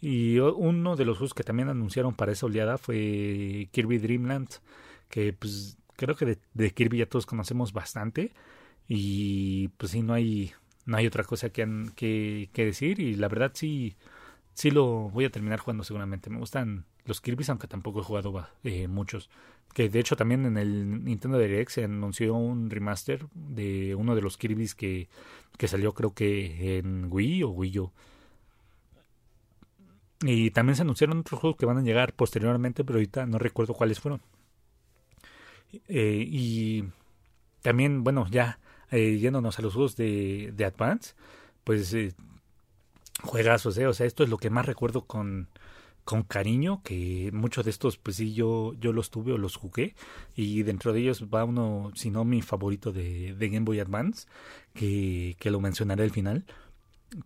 [0.00, 4.48] Y uno de los juegos que también anunciaron para esa oleada fue Kirby Dreamland,
[5.08, 8.32] que pues creo que de, Kirby ya todos conocemos bastante
[8.88, 10.52] y pues sí no hay
[10.86, 11.66] no hay otra cosa que,
[11.96, 13.96] que, que decir y la verdad sí
[14.54, 16.30] sí lo voy a terminar jugando seguramente.
[16.30, 19.30] Me gustan los Kirby's, aunque tampoco he jugado eh, muchos.
[19.74, 24.22] Que de hecho también en el Nintendo Direct se anunció un remaster de uno de
[24.22, 25.08] los Kirby's que,
[25.56, 27.92] que salió creo que en Wii o Wii U.
[30.24, 33.74] Y también se anunciaron otros juegos que van a llegar posteriormente, pero ahorita no recuerdo
[33.74, 34.20] cuáles fueron.
[35.88, 36.84] Eh, y
[37.62, 38.58] también, bueno, ya
[38.90, 41.14] eh, yéndonos a los juegos de, de Advance,
[41.64, 42.14] pues eh,
[43.22, 43.86] juegazos, ¿eh?
[43.86, 45.48] O sea, esto es lo que más recuerdo con,
[46.04, 49.94] con cariño, que muchos de estos, pues sí, yo, yo los tuve o los jugué,
[50.34, 54.26] y dentro de ellos va uno, si no mi favorito de, de Game Boy Advance,
[54.74, 56.44] que, que lo mencionaré al final.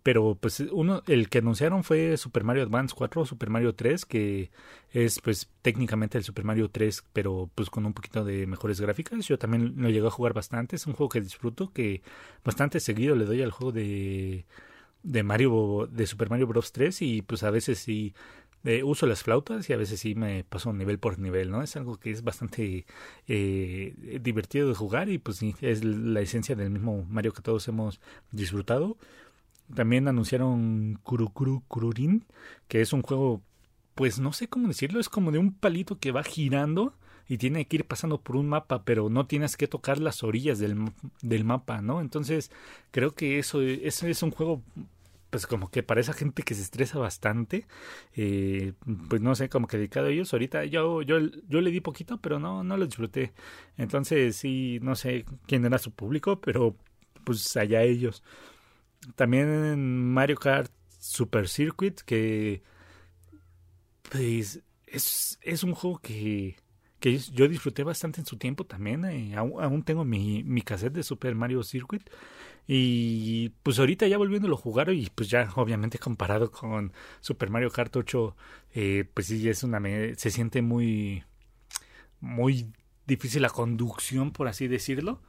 [0.02, 4.50] Pero pues uno, el que anunciaron fue Super Mario Advance 4 Super Mario 3, que
[4.90, 9.26] es pues técnicamente el Super Mario 3, pero pues con un poquito de mejores gráficas.
[9.28, 12.02] Yo también lo llegué a jugar bastante, es un juego que disfruto, que
[12.44, 14.44] bastante seguido le doy al juego de
[15.06, 18.12] de Mario de Super Mario Bros 3 y pues a veces sí
[18.64, 21.62] eh, uso las flautas y a veces sí me paso nivel por nivel, ¿no?
[21.62, 22.84] Es algo que es bastante
[23.28, 28.00] eh, divertido de jugar y pues es la esencia del mismo Mario que todos hemos
[28.32, 28.96] disfrutado.
[29.74, 32.24] También anunciaron Kuru Kuru Kururin,
[32.68, 33.42] que es un juego
[33.94, 36.94] pues no sé cómo decirlo, es como de un palito que va girando
[37.28, 40.58] y tiene que ir pasando por un mapa, pero no tienes que tocar las orillas
[40.58, 40.90] del,
[41.22, 42.00] del mapa, ¿no?
[42.00, 42.50] Entonces,
[42.90, 44.62] creo que eso, eso es un juego
[45.36, 47.66] pues como que para esa gente que se estresa bastante,
[48.14, 48.72] eh,
[49.10, 52.18] pues no sé, como que dedicado a ellos, ahorita yo, yo, yo le di poquito,
[52.22, 53.34] pero no, no lo disfruté.
[53.76, 56.74] Entonces sí, no sé quién era su público, pero
[57.24, 58.22] pues allá ellos.
[59.14, 62.62] También Mario Kart Super Circuit, que
[64.10, 66.56] pues es, es un juego que,
[67.00, 69.04] que yo disfruté bastante en su tiempo también.
[69.04, 72.08] Eh, aún, tengo mi, mi cassette de Super Mario Circuit.
[72.66, 77.70] Y pues ahorita ya volviéndolo a jugar y pues ya obviamente comparado con Super Mario
[77.70, 78.36] Kart 8,
[78.74, 79.80] eh, pues sí, es una,
[80.16, 81.22] se siente muy,
[82.20, 82.72] muy
[83.06, 85.20] difícil la conducción, por así decirlo.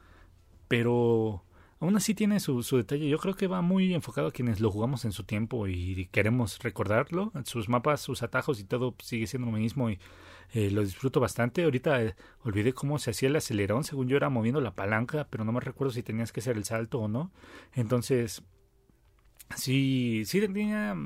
[0.66, 1.44] Pero
[1.80, 3.08] aún así tiene su, su, detalle.
[3.08, 6.58] Yo creo que va muy enfocado a quienes lo jugamos en su tiempo y queremos
[6.58, 7.32] recordarlo.
[7.44, 9.98] Sus mapas, sus atajos y todo sigue siendo lo mismo y
[10.52, 11.64] eh, lo disfruto bastante.
[11.64, 13.84] Ahorita eh, olvidé cómo se hacía el acelerón.
[13.84, 16.64] Según yo era moviendo la palanca, pero no me recuerdo si tenías que hacer el
[16.64, 17.32] salto o no.
[17.74, 18.42] Entonces,
[19.56, 20.96] sí, sí tenía,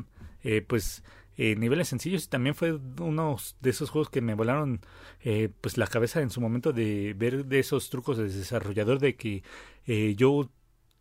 [0.43, 1.03] eh, pues
[1.37, 4.81] eh, niveles sencillos y también fue uno de esos juegos que me volaron
[5.23, 9.17] eh, pues la cabeza en su momento de ver de esos trucos de desarrollador de
[9.17, 9.43] que
[10.17, 10.51] yo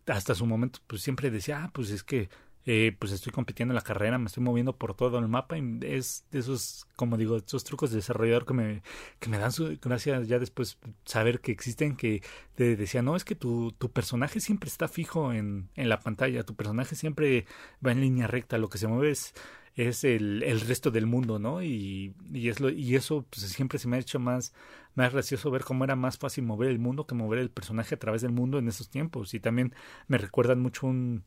[0.08, 2.30] hasta su momento pues siempre decía, ah, pues es que
[2.65, 5.80] eh, pues estoy compitiendo en la carrera, me estoy moviendo por todo el mapa y
[5.82, 8.84] es de esos, como digo, esos trucos de desarrollador que me,
[9.19, 12.21] que me dan su gracia ya después saber que existen, que
[12.56, 16.43] te decía, no, es que tu, tu personaje siempre está fijo en, en la pantalla,
[16.43, 17.45] tu personaje siempre
[17.86, 19.34] va en línea recta, lo que se mueve es,
[19.76, 21.63] es el, el resto del mundo, ¿no?
[21.63, 24.54] Y, y, es lo, y eso pues, siempre se me ha hecho más,
[24.95, 28.00] más gracioso ver cómo era más fácil mover el mundo que mover el personaje a
[28.00, 29.34] través del mundo en esos tiempos.
[29.34, 29.74] Y también
[30.08, 31.24] me recuerdan mucho un,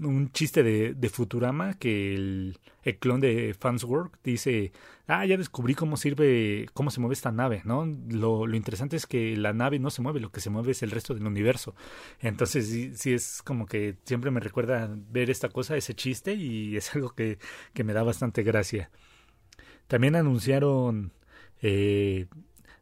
[0.00, 4.72] un chiste de, Futurama que el, el, clon de Fanswork dice,
[5.06, 7.86] ah, ya descubrí cómo sirve, cómo se mueve esta nave, ¿no?
[8.08, 10.82] Lo, lo interesante es que la nave no se mueve, lo que se mueve es
[10.82, 11.74] el resto del universo.
[12.20, 16.76] Entonces sí, sí es como que siempre me recuerda ver esta cosa, ese chiste, y
[16.76, 17.38] es algo que,
[17.74, 18.90] que me da bastante gracia.
[19.88, 21.12] También anunciaron
[21.62, 22.26] eh,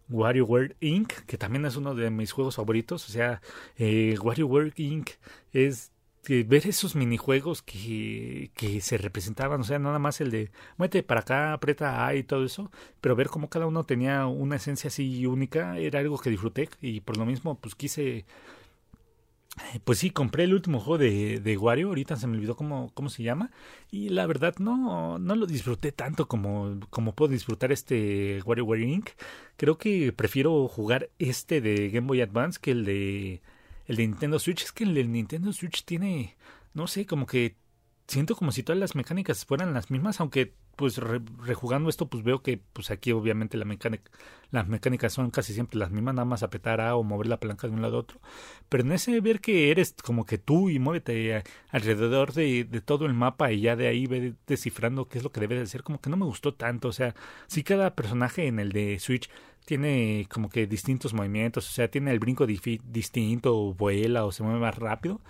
[0.09, 3.09] WarioWare Inc., que también es uno de mis juegos favoritos.
[3.09, 3.41] O sea,
[3.77, 5.11] eh, WarioWare Inc.
[5.53, 5.93] es
[6.29, 11.21] ver esos minijuegos que, que se representaban, o sea, nada más el de muévete para
[11.21, 15.27] acá, aprieta A y todo eso, pero ver cómo cada uno tenía una esencia así
[15.27, 18.25] única era algo que disfruté y por lo mismo pues quise
[19.85, 23.09] pues sí, compré el último juego de, de Wario, ahorita se me olvidó cómo, cómo
[23.09, 23.51] se llama,
[23.91, 29.11] y la verdad no, no lo disfruté tanto como, como puedo disfrutar este WarioWare Inc.
[29.57, 33.43] Creo que prefiero jugar este de Game Boy Advance que el de
[33.87, 34.65] el de Nintendo Switch.
[34.65, 36.37] Es que el Nintendo Switch tiene,
[36.75, 37.57] no sé, como que
[38.07, 42.43] siento como si todas las mecánicas fueran las mismas, aunque pues rejugando esto pues veo
[42.43, 46.97] que pues aquí obviamente las mecánicas son casi siempre las mismas nada más apretar A
[46.97, 48.21] o mover la palanca de un lado a otro
[48.69, 53.07] pero en ese ver que eres como que tú y muévete alrededor de, de todo
[53.07, 55.83] el mapa y ya de ahí ve descifrando qué es lo que debe de ser
[55.83, 57.15] como que no me gustó tanto o sea
[57.47, 59.31] sí cada personaje en el de Switch
[59.67, 64.43] tiene como que distintos movimientos, o sea, tiene el brinco distinto, o vuela o se
[64.43, 65.21] mueve más rápido,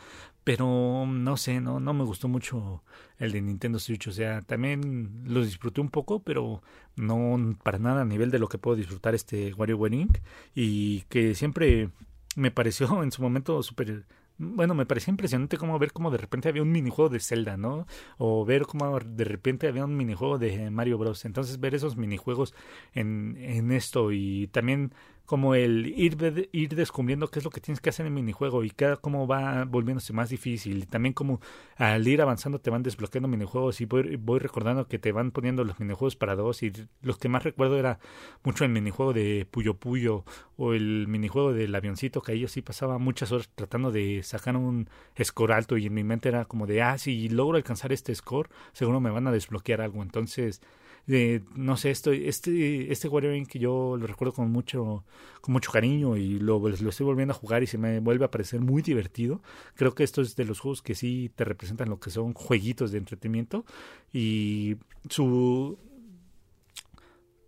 [0.44, 2.84] pero no sé, no, no me gustó mucho
[3.18, 6.62] el de Nintendo Switch, o sea, también lo disfruté un poco, pero
[6.96, 10.18] no para nada a nivel de lo que puedo disfrutar este WarioWare Inc.
[10.54, 11.90] y que siempre
[12.36, 14.04] me pareció en su momento súper
[14.38, 17.86] bueno, me parecía impresionante como ver cómo de repente había un minijuego de Zelda, ¿no?
[18.18, 21.24] O ver cómo de repente había un minijuego de Mario Bros.
[21.24, 22.54] Entonces ver esos minijuegos
[22.94, 24.92] en, en esto y también
[25.26, 28.64] como el ir, ir descubriendo qué es lo que tienes que hacer en el minijuego
[28.64, 30.84] y cada cómo va volviéndose más difícil.
[30.84, 31.40] Y también como
[31.76, 35.64] al ir avanzando te van desbloqueando minijuegos y voy, voy recordando que te van poniendo
[35.64, 37.98] los minijuegos para dos y los que más recuerdo era
[38.44, 40.24] mucho el minijuego de Puyo Puyo
[40.56, 44.56] o el minijuego del avioncito que ahí yo sí pasaba muchas horas tratando de sacar
[44.56, 44.88] un
[45.22, 48.48] score alto y en mi mente era como de, ah, si logro alcanzar este score,
[48.72, 50.02] seguro me van a desbloquear algo.
[50.02, 50.60] Entonces
[51.06, 55.04] no sé, esto, este, este Warrior que yo lo recuerdo con mucho,
[55.40, 58.30] con mucho cariño y lo, lo estoy volviendo a jugar y se me vuelve a
[58.30, 59.40] parecer muy divertido.
[59.74, 62.90] Creo que esto es de los juegos que sí te representan lo que son jueguitos
[62.90, 63.64] de entretenimiento
[64.12, 64.76] y
[65.08, 65.78] su...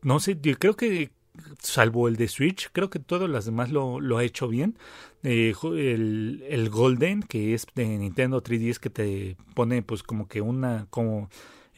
[0.02, 1.10] No sé, yo creo que
[1.60, 4.78] salvo el de Switch, creo que todos los demás lo, lo ha hecho bien.
[5.24, 10.40] Eh, el, el Golden, que es de Nintendo 3DS, que te pone pues como que
[10.40, 11.28] una, como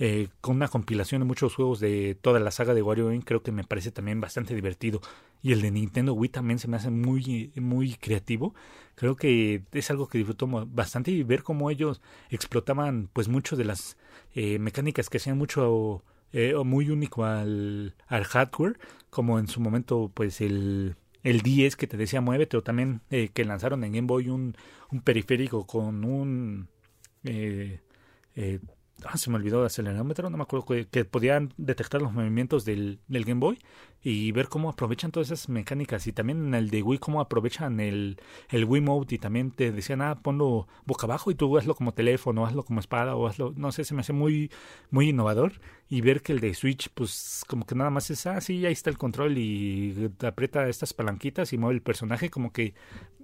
[0.01, 3.53] eh, con una compilación de muchos juegos de toda la saga de Wario creo que
[3.53, 5.03] me parece también bastante divertido.
[5.43, 8.55] Y el de Nintendo Wii también se me hace muy, muy creativo.
[8.95, 13.65] Creo que es algo que disfruto bastante y ver cómo ellos explotaban pues mucho de
[13.65, 13.99] las
[14.35, 18.79] eh, mecánicas que hacían mucho eh, muy único al, al hardware,
[19.11, 23.29] como en su momento pues el, el 10 que te decía muévete, o también eh,
[23.33, 24.57] que lanzaron en Game Boy un,
[24.91, 26.69] un periférico con un...
[27.25, 27.81] Eh,
[28.37, 28.61] eh,
[29.07, 33.01] ah, se me olvidó el acelerómetro, no me acuerdo que, podían detectar los movimientos del,
[33.09, 33.59] del, Game Boy
[34.03, 37.81] y ver cómo aprovechan todas esas mecánicas y también en el de Wii cómo aprovechan
[37.81, 41.75] el, el Wii Mode y también te decían, ah, ponlo boca abajo y tú hazlo
[41.75, 44.51] como teléfono, hazlo como espada o hazlo, no sé, se me hace muy,
[44.91, 45.53] muy innovador
[45.89, 48.73] y ver que el de Switch pues como que nada más es, ah, sí, ahí
[48.73, 52.75] está el control y aprieta estas palanquitas y mueve el personaje como que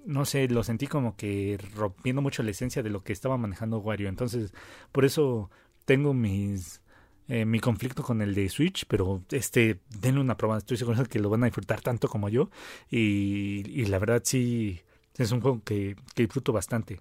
[0.07, 3.79] no sé, lo sentí como que rompiendo mucho la esencia de lo que estaba manejando
[3.79, 4.09] Wario.
[4.09, 4.55] Entonces,
[4.93, 5.51] por eso
[5.87, 6.83] tengo mis
[7.29, 11.18] eh, mi conflicto con el de Switch, pero este, denle una prueba, estoy seguro que
[11.18, 12.51] lo van a disfrutar tanto como yo
[12.90, 14.81] y, y la verdad sí,
[15.16, 17.01] es un juego que, que disfruto bastante.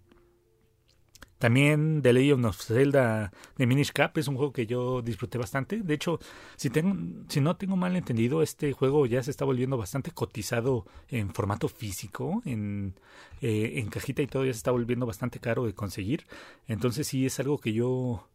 [1.37, 5.81] También The Legend of Zelda de Minish Cap es un juego que yo disfruté bastante.
[5.81, 6.17] De hecho,
[6.55, 6.95] si, tengo,
[7.27, 11.67] si no tengo mal entendido, este juego ya se está volviendo bastante cotizado en formato
[11.67, 12.95] físico, en,
[13.41, 16.25] eh, en cajita y todo, ya se está volviendo bastante caro de conseguir.
[16.67, 18.27] Entonces sí es algo que yo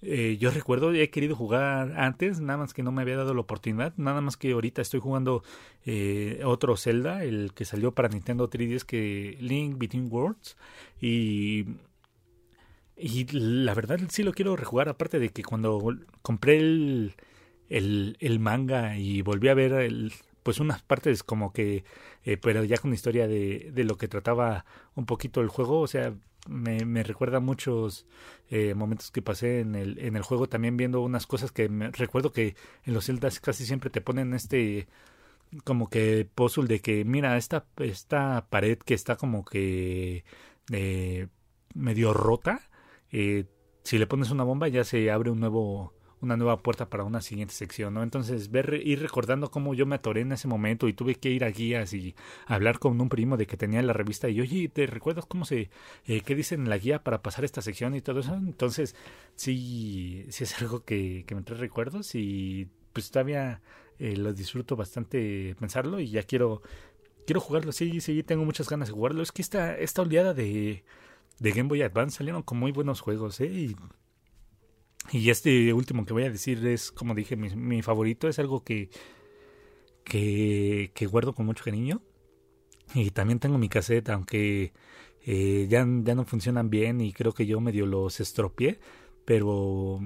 [0.00, 3.40] eh, yo recuerdo, he querido jugar antes, nada más que no me había dado la
[3.40, 5.42] oportunidad, nada más que ahorita estoy jugando
[5.86, 10.56] eh, otro Zelda, el que salió para Nintendo 3DS, que Link Between Worlds,
[11.00, 11.66] y,
[12.96, 17.14] y la verdad sí lo quiero rejugar, aparte de que cuando compré el,
[17.68, 20.12] el, manga y volví a ver el,
[20.44, 21.82] pues unas partes como que,
[22.24, 25.88] eh, pero ya con historia de, de lo que trataba un poquito el juego, o
[25.88, 26.14] sea,
[26.48, 28.06] me, recuerda muchos
[28.50, 31.90] eh, momentos que pasé en el, en el juego también viendo unas cosas que me
[31.90, 34.88] recuerdo que en los celdas casi siempre te ponen este
[35.64, 40.24] como que puzzle de que mira esta esta pared que está como que
[40.72, 41.28] eh,
[41.74, 42.68] medio rota
[43.12, 43.44] eh,
[43.84, 47.20] si le pones una bomba ya se abre un nuevo una nueva puerta para una
[47.20, 48.02] siguiente sección, ¿no?
[48.02, 51.44] Entonces, ver, ir recordando cómo yo me atoré en ese momento y tuve que ir
[51.44, 52.14] a guías y
[52.46, 55.70] hablar con un primo de que tenía la revista y, oye, ¿te recuerdas cómo se,
[56.06, 58.34] eh, qué dicen en la guía para pasar esta sección y todo eso?
[58.34, 58.94] Entonces,
[59.36, 63.60] sí, sí es algo que, que me trae recuerdos y pues todavía
[63.98, 66.62] eh, lo disfruto bastante pensarlo y ya quiero,
[67.26, 69.22] quiero jugarlo, sí, sí, tengo muchas ganas de jugarlo.
[69.22, 70.84] Es que esta, esta oleada de,
[71.38, 73.46] de Game Boy Advance salieron con muy buenos juegos, ¿eh?
[73.46, 73.76] Y
[75.10, 78.28] y este último que voy a decir es, como dije, mi, favorito.
[78.28, 78.90] Es algo que,
[80.04, 82.02] que, guardo con mucho cariño.
[82.94, 84.72] Y también tengo mi cassette, aunque
[85.24, 88.80] eh, ya, ya no funcionan bien y creo que yo medio los estropeé.
[89.24, 90.00] Pero,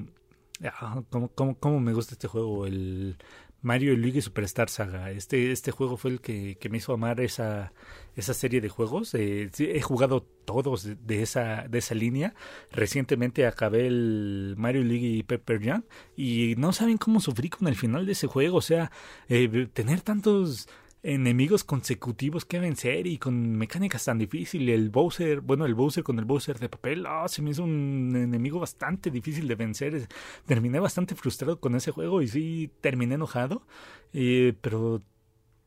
[0.65, 2.67] ah, ¿cómo, cómo, cómo me gusta este juego?
[2.67, 3.17] El
[3.61, 5.11] Mario y Luigi Superstar Saga.
[5.11, 7.73] Este, este juego fue el que, que me hizo amar esa,
[8.17, 9.15] esa serie de juegos.
[9.15, 12.35] Eh, he jugado todos de, esa, de esa línea.
[12.71, 15.85] Recientemente acabé el Mario Luigi y Pepper Jam
[16.17, 18.59] y no saben cómo sufrí con el final de ese juego.
[18.59, 18.91] O sea,
[19.29, 20.69] eh, tener tantos
[21.03, 24.75] enemigos consecutivos que vencer y con mecánicas tan difíciles.
[24.75, 28.13] El Bowser, bueno, el Bowser con el Bowser de papel, ah, se me hizo un
[28.15, 30.09] enemigo bastante difícil de vencer.
[30.47, 33.67] Terminé bastante frustrado con ese juego y sí terminé enojado.
[34.13, 35.03] Eh, pero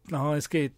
[0.10, 0.72] no, es que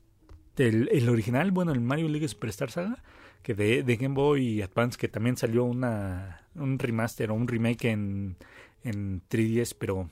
[0.58, 3.04] el, el, original, bueno, el Mario League Superstar Saga,
[3.44, 8.36] que de, Game Boy Advance, que también salió una, un remaster o un remake en,
[8.84, 10.10] en 3DS, pero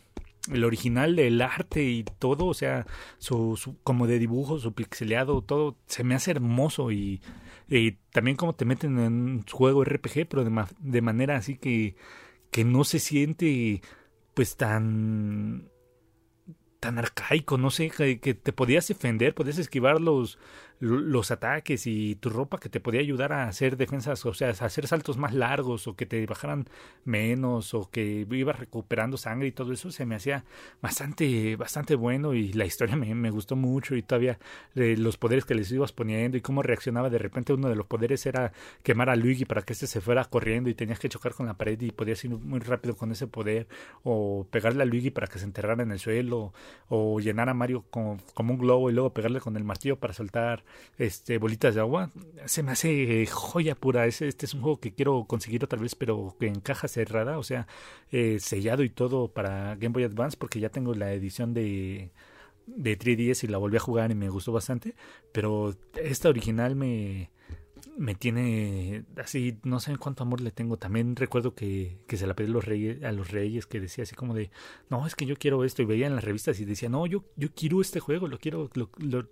[0.52, 2.86] el original del arte y todo, o sea,
[3.18, 7.22] su, como de dibujo, su pixeleado, todo se me hace hermoso y,
[7.68, 11.96] y también como te meten en un juego RPG, pero de, de manera así que,
[12.52, 13.82] que no se siente
[14.34, 15.70] pues tan
[16.86, 20.38] tan arcaico, no sé, que, te podías defender, podías esquivar los,
[20.80, 24.66] los ataques y tu ropa que te podía ayudar a hacer defensas, o sea, a
[24.66, 26.68] hacer saltos más largos o que te bajaran
[27.06, 30.44] menos o que ibas recuperando sangre y todo eso se me hacía
[30.82, 34.40] bastante, bastante bueno y la historia me, me gustó mucho y todavía
[34.76, 37.86] eh, los poderes que les ibas poniendo y cómo reaccionaba de repente uno de los
[37.86, 38.52] poderes era
[38.84, 41.54] quemar a Luigi para que este se fuera corriendo y tenías que chocar con la
[41.56, 43.68] pared y podías ir muy rápido con ese poder
[44.04, 46.54] o pegarle a Luigi para que se enterrara en el suelo
[46.90, 50.14] o llenar a Mario como, como un globo y luego pegarle con el martillo para
[50.14, 50.65] soltar
[50.98, 52.12] este, bolitas de agua.
[52.46, 54.06] Se me hace joya pura.
[54.06, 57.38] Este, este es un juego que quiero conseguir otra vez, pero que en caja cerrada,
[57.38, 57.68] o sea,
[58.12, 62.12] eh, sellado y todo para Game Boy Advance, porque ya tengo la edición de
[62.68, 64.96] de 3DS y la volví a jugar y me gustó bastante,
[65.32, 67.30] pero esta original me
[67.98, 70.78] me tiene así, no sé cuánto amor le tengo.
[70.78, 74.04] También recuerdo que, que se la pedí a los, reyes, a los reyes, que decía
[74.04, 74.52] así como de,
[74.90, 75.82] no, es que yo quiero esto.
[75.82, 78.70] Y veía en las revistas y decía, no, yo, yo quiero este juego, lo quiero,
[78.74, 78.90] lo,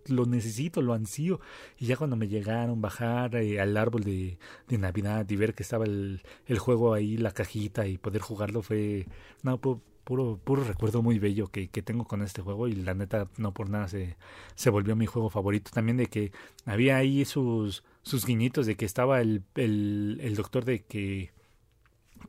[0.08, 1.40] lo, necesito, lo ansío.
[1.78, 4.38] Y ya cuando me llegaron, bajar eh, al árbol de,
[4.68, 8.62] de, Navidad y ver que estaba el, el juego ahí, la cajita y poder jugarlo
[8.62, 9.08] fue,
[9.44, 9.60] no,
[10.04, 13.54] puro, puro recuerdo muy bello que, que tengo con este juego y la neta no
[13.54, 14.18] por nada se,
[14.56, 15.72] se volvió mi juego favorito.
[15.74, 16.32] También de que
[16.66, 21.32] había ahí sus, sus guiñitos de que estaba el, el, doctor de que,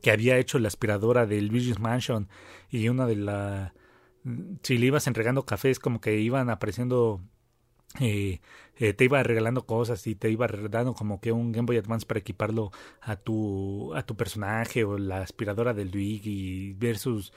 [0.01, 2.29] que había hecho la aspiradora del Luigi's Mansion
[2.69, 3.73] y una de la...
[4.63, 7.21] Si le ibas entregando cafés como que iban apareciendo
[7.99, 8.41] eh,
[8.77, 12.05] eh, te iba regalando cosas y te iba dando como que un Game Boy Advance
[12.05, 12.71] para equiparlo
[13.01, 17.31] a tu a tu personaje o la aspiradora del Luigi y ver sus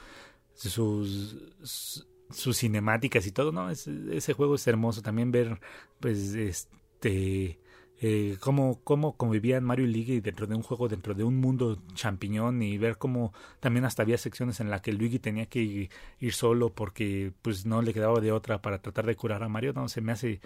[0.55, 5.03] sus sus cinemáticas y todo no ese juego es hermoso.
[5.03, 5.61] También ver
[6.01, 7.61] pues este
[8.01, 11.83] eh, cómo, cómo convivían Mario y Luigi dentro de un juego, dentro de un mundo
[11.95, 15.89] champiñón y ver cómo también hasta había secciones en las que Luigi tenía que
[16.21, 19.73] ir, solo porque pues no le quedaba de otra para tratar de curar a Mario.
[19.73, 20.41] No, se me hace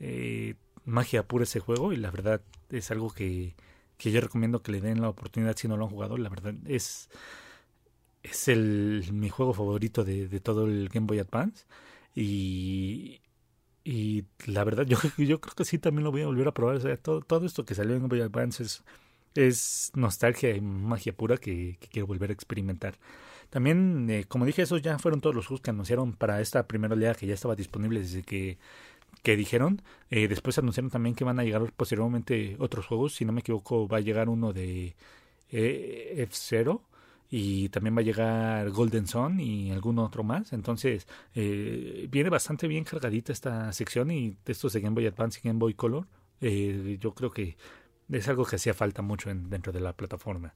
[0.00, 0.54] eh,
[0.84, 2.40] magia pura ese juego y la verdad
[2.70, 3.54] es algo que,
[3.98, 6.16] que yo recomiendo que le den la oportunidad si no lo han jugado.
[6.18, 7.08] La verdad es,
[8.24, 11.66] es el, mi juego favorito de, de todo el Game Boy Advance
[12.16, 13.20] y,
[13.86, 16.76] y la verdad, yo, yo creo que sí también lo voy a volver a probar.
[16.76, 18.64] O sea, todo, todo esto que salió en Game Advance
[19.36, 22.98] es, nostalgia y magia pura que, quiero volver a experimentar.
[23.48, 26.94] También, eh, como dije, esos ya fueron todos los juegos que anunciaron para esta primera
[26.94, 28.58] oleada que ya estaba disponible desde que,
[29.22, 29.82] que dijeron.
[30.10, 33.14] Eh, después anunciaron también que van a llegar posteriormente otros juegos.
[33.14, 34.96] Si no me equivoco, va a llegar uno de
[35.50, 36.80] eh, F0
[37.30, 40.52] y también va a llegar Golden Sun y algún otro más.
[40.52, 45.48] Entonces, eh, viene bastante bien cargadita esta sección y estos de Game Boy Advance y
[45.48, 46.06] Game Boy Color,
[46.40, 47.56] eh, yo creo que
[48.10, 50.54] es algo que hacía falta mucho en, dentro de la plataforma.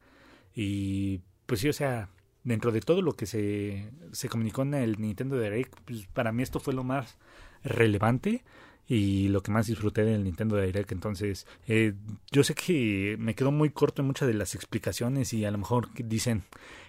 [0.54, 2.10] Y pues sí, o sea,
[2.44, 6.42] dentro de todo lo que se, se comunicó en el Nintendo Direct, pues para mí
[6.42, 7.18] esto fue lo más
[7.62, 8.44] relevante
[8.90, 10.90] y lo que más disfruté del Nintendo Direct.
[10.90, 11.94] Entonces, eh,
[12.32, 15.58] yo sé que me quedó muy corto en muchas de las explicaciones y a lo
[15.58, 16.42] mejor dicen,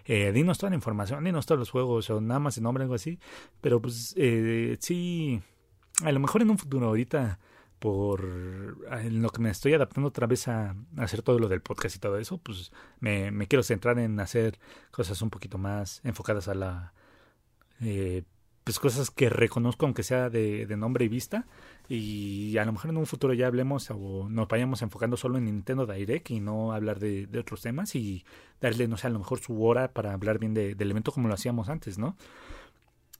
[0.06, 2.95] eh, dinos toda la información, dinos todos los juegos o nada más el nombre, algo
[2.95, 3.20] así.
[3.62, 5.43] Pero pues eh, sí,
[6.04, 7.38] a lo mejor en un futuro ahorita
[7.78, 11.95] por en lo que me estoy adaptando otra vez a, hacer todo lo del podcast
[11.95, 14.58] y todo eso, pues me, me quiero centrar en hacer
[14.89, 16.93] cosas un poquito más enfocadas a la
[17.80, 18.24] eh,
[18.64, 21.45] pues cosas que reconozco aunque sea de, de, nombre y vista
[21.89, 25.45] y a lo mejor en un futuro ya hablemos o nos vayamos enfocando solo en
[25.45, 28.24] Nintendo Direct y no hablar de, otros temas y
[28.59, 31.28] darle no sé a lo mejor su hora para hablar bien de, del evento como
[31.28, 32.16] lo hacíamos antes no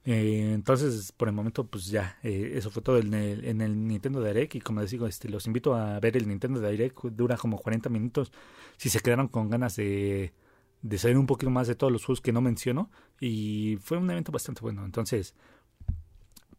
[0.04, 3.88] eh, entonces por el momento pues ya eh, eso fue todo en el, en el
[3.88, 7.38] Nintendo Direct y como les digo este los invito a ver el Nintendo Direct dura
[7.38, 8.32] como 40 minutos.
[8.78, 10.34] Si se quedaron con ganas de
[10.82, 14.10] de saber un poquito más de todos los juegos que no menciono y fue un
[14.10, 14.84] evento bastante bueno.
[14.86, 15.36] Entonces,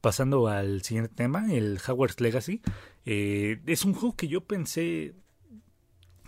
[0.01, 2.61] pasando al siguiente tema, el Hogwarts Legacy,
[3.05, 5.14] eh, es un juego que yo pensé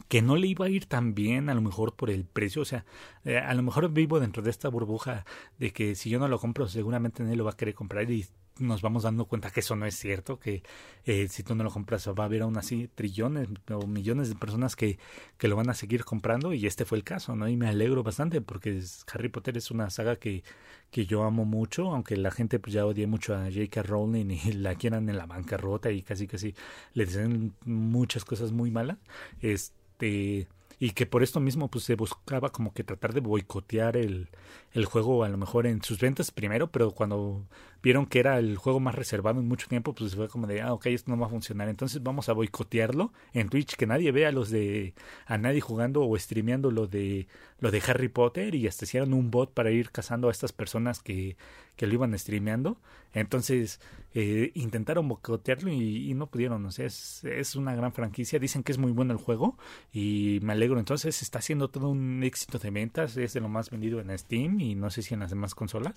[0.08, 2.64] que no le iba a ir tan bien, a lo mejor por el precio, o
[2.64, 2.84] sea,
[3.24, 5.24] eh, a lo mejor vivo dentro de esta burbuja
[5.58, 8.26] de que si yo no lo compro, seguramente nadie lo va a querer comprar y
[8.58, 10.62] nos vamos dando cuenta que eso no es cierto, que
[11.04, 14.36] eh, si tú no lo compras va a haber aún así trillones o millones de
[14.36, 14.98] personas que,
[15.38, 17.48] que lo van a seguir comprando y este fue el caso, ¿no?
[17.48, 18.80] Y me alegro bastante porque
[19.12, 20.44] Harry Potter es una saga que,
[20.90, 23.82] que yo amo mucho, aunque la gente pues ya odie mucho a J.K.
[23.82, 26.54] Rowling y la quieran en la bancarrota y casi casi
[26.92, 28.98] le dicen muchas cosas muy malas,
[29.40, 30.48] este
[30.78, 34.28] y que por esto mismo pues se buscaba como que tratar de boicotear el,
[34.72, 37.46] el juego a lo mejor en sus ventas primero, pero cuando
[37.84, 40.72] vieron que era el juego más reservado en mucho tiempo, pues fue como de, ah,
[40.72, 44.32] ok, esto no va a funcionar, entonces vamos a boicotearlo en Twitch, que nadie vea
[44.32, 44.94] los de,
[45.26, 47.28] a nadie jugando o streameando lo de,
[47.60, 51.00] lo de Harry Potter y hasta hicieron un bot para ir cazando a estas personas
[51.00, 51.36] que,
[51.76, 52.78] que lo iban streameando,
[53.12, 53.80] entonces
[54.14, 58.72] eh, intentaron boicotearlo y, no pudieron, o sea, es, es una gran franquicia, dicen que
[58.72, 59.58] es muy bueno el juego
[59.92, 63.70] y me alegro, entonces está haciendo todo un éxito de ventas, es de lo más
[63.70, 65.94] vendido en Steam y no sé si en las demás consolas.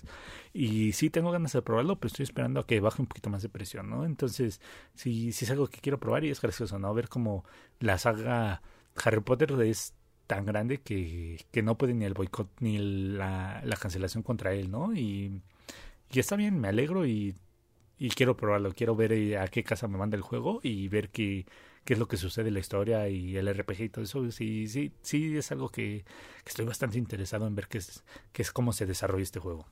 [0.52, 3.42] Y sí tengo ganas de probarlo, pero estoy esperando a que baje un poquito más
[3.42, 4.04] de presión, ¿no?
[4.04, 4.60] Entonces,
[4.94, 6.92] sí, sí es algo que quiero probar y es gracioso, ¿no?
[6.94, 7.44] Ver cómo
[7.80, 8.62] la saga
[9.04, 9.94] Harry Potter es
[10.26, 14.70] tan grande que, que no puede ni el boicot ni la, la cancelación contra él,
[14.70, 14.94] ¿no?
[14.94, 15.40] Y,
[16.10, 17.34] y está bien, me alegro y,
[17.98, 21.10] y quiero probarlo, quiero ver eh, a qué casa me manda el juego y ver
[21.10, 21.46] qué,
[21.84, 24.30] qué es lo que sucede en la historia y el RPG y todo eso.
[24.30, 26.04] Sí, sí, sí es algo que,
[26.46, 29.66] estoy bastante interesado en ver qué es, qué es cómo se desarrolla este juego.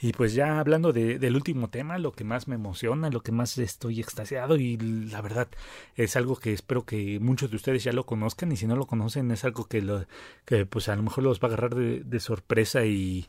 [0.00, 3.32] Y pues ya hablando de, del último tema, lo que más me emociona, lo que
[3.32, 5.48] más estoy extasiado y la verdad
[5.96, 8.86] es algo que espero que muchos de ustedes ya lo conozcan y si no lo
[8.86, 10.06] conocen es algo que, lo,
[10.44, 13.26] que pues a lo mejor los va a agarrar de, sorpresa y,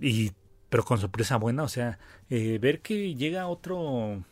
[0.00, 0.32] y
[0.68, 1.98] pero con sorpresa buena, o sea,
[2.28, 4.24] eh, ver que llega otro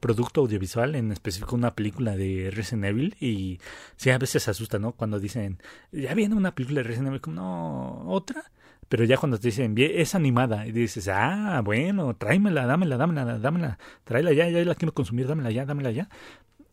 [0.00, 3.60] producto audiovisual, en específico una película de Resident Evil, y
[3.96, 4.92] sí, a veces asusta, ¿no?
[4.92, 5.58] Cuando dicen,
[5.92, 8.50] ya viene una película de Resident Evil, como, no, otra,
[8.88, 13.78] pero ya cuando te dicen, es animada, y dices, ah, bueno, tráemela, dámela, dámela, dámela,
[14.04, 16.08] tráela ya, ya la quiero consumir, dámela ya, dámela ya.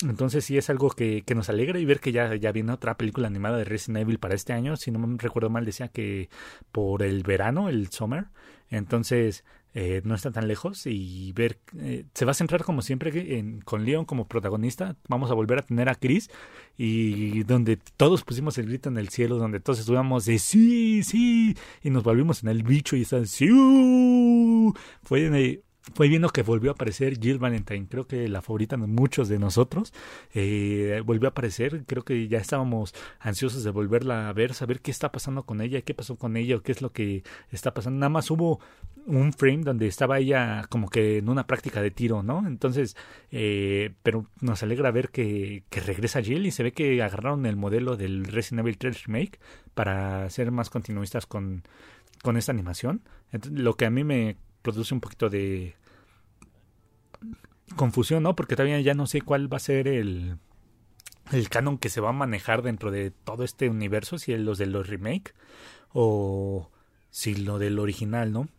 [0.02, 2.98] Entonces sí es algo que, que nos alegra y ver que ya, ya viene otra
[2.98, 4.76] película animada de Resident Evil para este año.
[4.76, 6.30] Si no me recuerdo mal, decía que
[6.74, 8.26] por el verano, el summer.
[8.70, 9.46] Entonces
[9.78, 13.84] eh, no está tan lejos y ver, eh, se va a centrar como siempre con
[13.84, 16.30] Leon como protagonista, vamos a volver a tener a Chris
[16.78, 21.58] y donde todos pusimos el grito en el cielo, donde todos estuvimos de sí, sí,
[21.84, 24.74] y nos volvimos en el bicho y están sí, uh".
[25.04, 25.64] fue
[25.94, 29.38] fue viendo que volvió a aparecer Jill Valentine, creo que la favorita de muchos de
[29.38, 29.94] nosotros,
[30.34, 34.90] eh, volvió a aparecer, creo que ya estábamos ansiosos de volverla a ver, saber qué
[34.90, 38.00] está pasando con ella, qué pasó con ella o qué es lo que está pasando.
[38.00, 38.60] Nada más hubo
[39.06, 42.48] un frame donde estaba ella como que en una práctica de tiro, ¿no?
[42.48, 42.98] Entonces,
[43.32, 47.56] eh, pero nos alegra ver que, que regresa Jill y se ve que agarraron el
[47.56, 49.40] modelo del Resident Evil 3 Remake
[49.76, 51.64] para ser más continuistas con,
[52.24, 53.04] con esta animación.
[53.32, 55.76] Entonces, lo que a mí me produce un poquito de
[57.76, 58.36] confusión, ¿no?
[58.36, 60.38] Porque todavía ya no sé cuál va a ser el,
[61.32, 64.58] el canon que se va a manejar dentro de todo este universo, si es los
[64.58, 65.36] de los remake
[65.94, 66.72] o
[67.12, 68.50] si lo del original, ¿no?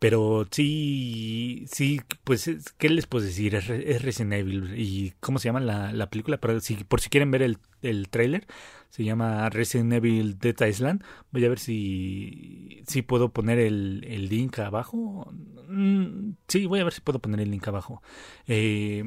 [0.00, 3.54] Pero sí, sí, pues, ¿qué les puedo decir?
[3.54, 4.72] Es, Resident Evil.
[4.74, 6.38] ¿Y cómo se llama la, la película?
[6.38, 8.46] Pero si, por si quieren ver el, el trailer,
[8.88, 11.04] se llama Resident Evil Dead Island.
[11.32, 15.30] Voy a ver si, si puedo poner el, el link abajo.
[15.68, 18.02] Mm, sí, voy a ver si puedo poner el link abajo.
[18.46, 19.04] Eh,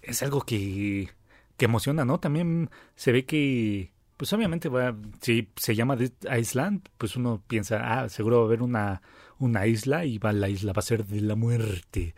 [0.00, 1.08] es algo que,
[1.56, 2.20] que emociona, ¿no?
[2.20, 5.96] También se ve que pues obviamente va, si se llama
[6.38, 9.00] Island, pues uno piensa, ah, seguro va a haber una
[9.38, 12.14] una isla y va, la isla va a ser de la muerte.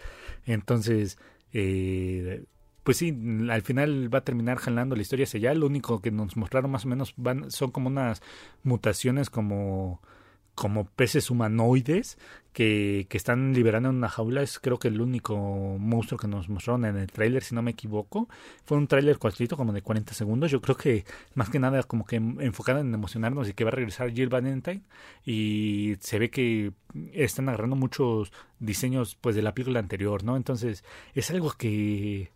[0.46, 1.18] Entonces,
[1.52, 2.44] eh,
[2.82, 3.16] pues sí,
[3.50, 5.54] al final va a terminar jalando la historia hacia allá.
[5.54, 8.22] Lo único que nos mostraron más o menos van, son como unas
[8.62, 10.00] mutaciones como
[10.54, 12.18] como peces humanoides
[12.52, 14.42] que, que, están liberando en una jaula.
[14.42, 15.36] Es creo que el único
[15.78, 18.28] monstruo que nos mostraron en el tráiler, si no me equivoco.
[18.64, 20.50] Fue un tráiler cortito, como de 40 segundos.
[20.50, 23.72] Yo creo que más que nada como que enfocado en emocionarnos y que va a
[23.74, 24.82] regresar Jill Valentine.
[25.24, 26.72] Y se ve que
[27.12, 30.36] están agarrando muchos diseños pues de la película anterior, ¿no?
[30.36, 30.84] Entonces
[31.14, 32.30] es algo que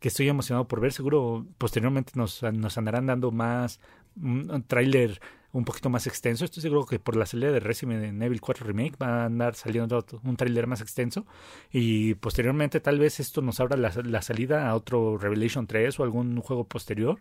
[0.00, 0.92] que estoy emocionado por ver.
[0.92, 3.80] Seguro posteriormente nos, nos andarán dando más
[4.20, 5.20] un tráiler
[5.52, 6.44] un poquito más extenso.
[6.44, 10.04] Estoy seguro que por la salida de Resident Evil 4 Remake va a andar saliendo
[10.24, 11.26] un tráiler más extenso
[11.70, 16.40] y posteriormente tal vez esto nos abra la, salida a otro Revelation 3 o algún
[16.40, 17.20] juego posterior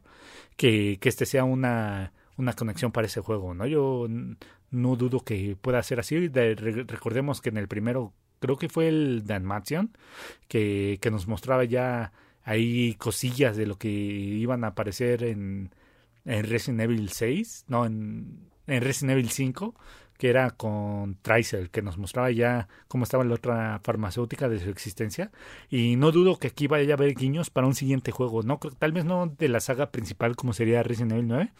[0.56, 3.66] que, que este sea una, una conexión para ese juego, ¿no?
[3.68, 4.08] Yo
[4.72, 6.28] no dudo que pueda ser así.
[6.30, 9.92] recordemos que en el primero, creo que fue el Danmation,
[10.48, 12.14] que, que nos mostraba ya
[12.44, 15.72] ahí cosillas de lo que iban a aparecer en
[16.26, 19.76] en Resident Evil 6, no, en, en Resident Evil 5,
[20.18, 24.70] que era con Tracer, que nos mostraba ya cómo estaba la otra farmacéutica de su
[24.70, 25.32] existencia.
[25.68, 28.92] Y no dudo que aquí vaya a haber guiños para un siguiente juego, no tal
[28.92, 31.54] vez no de la saga principal como sería Resident Evil 9,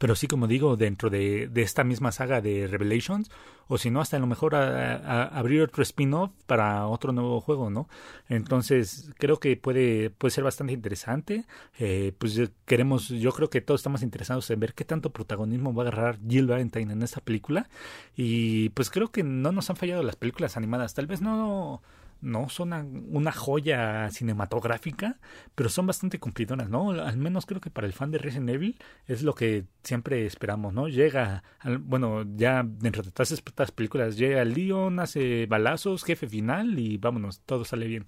[0.00, 3.30] pero sí, como digo, dentro de, de esta misma saga de Revelations,
[3.68, 7.68] o si no, hasta a lo mejor a, abrir otro spin-off para otro nuevo juego,
[7.68, 7.86] ¿no?
[8.30, 11.44] Entonces, creo que puede, puede ser bastante interesante.
[11.78, 15.84] Eh, pues queremos, yo creo que todos estamos interesados en ver qué tanto protagonismo va
[15.84, 17.68] a agarrar Jill Valentine en esta película.
[18.16, 20.94] Y pues creo que no nos han fallado las películas animadas.
[20.94, 21.82] Tal vez no
[22.20, 22.72] no son
[23.10, 25.18] una, joya cinematográfica,
[25.54, 26.90] pero son bastante cumplidoras, ¿no?
[26.90, 30.74] Al menos creo que para el fan de Resident Evil es lo que siempre esperamos,
[30.74, 30.88] ¿no?
[30.88, 31.42] Llega,
[31.80, 37.40] bueno, ya dentro de todas estas películas, llega Leon, hace balazos, jefe final y vámonos,
[37.40, 38.04] todo sale bien.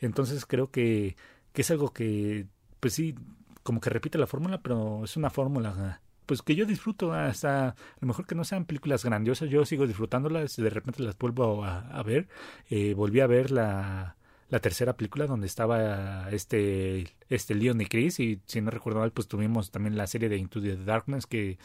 [0.00, 1.16] Entonces creo que,
[1.52, 2.46] que es algo que,
[2.80, 3.14] pues sí,
[3.62, 7.74] como que repite la fórmula, pero es una fórmula pues que yo disfruto hasta a
[8.00, 12.02] lo mejor que no sean películas grandiosas yo sigo disfrutándolas de repente las vuelvo a,
[12.04, 12.28] ver.
[12.70, 14.14] Eh, volví a ver la
[14.50, 19.12] la tercera película donde estaba este este Leon y Chris y si no recuerdo mal
[19.12, 21.58] pues tuvimos también la serie de Into the Darkness que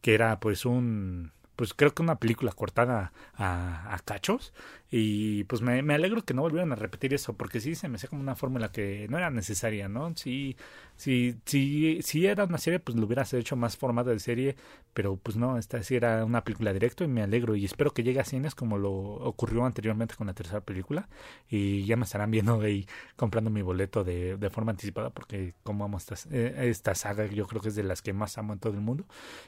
[0.00, 4.52] que era pues un pues creo que una película cortada a, cachos.
[4.90, 8.10] Y pues me, alegro que no volvieran a repetir eso porque sí se me hacía
[8.10, 10.14] como una fórmula que no era necesaria, ¿no?
[10.16, 10.56] Sí,
[10.96, 14.56] sí, sí, sí era una serie pues lo hubieras hecho más formada de serie,
[14.92, 17.56] pero pues no, esta sí era una película directo y me alegro.
[17.56, 21.08] Y espero que llegue a cines como lo ocurrió anteriormente con la tercera película.
[21.48, 22.86] Y ya me estarán viendo ahí
[23.16, 27.46] comprando mi boleto de, de forma anticipada porque como amo esta, eh, esta saga yo
[27.46, 29.06] creo que es de las que más amo en todo el mundo.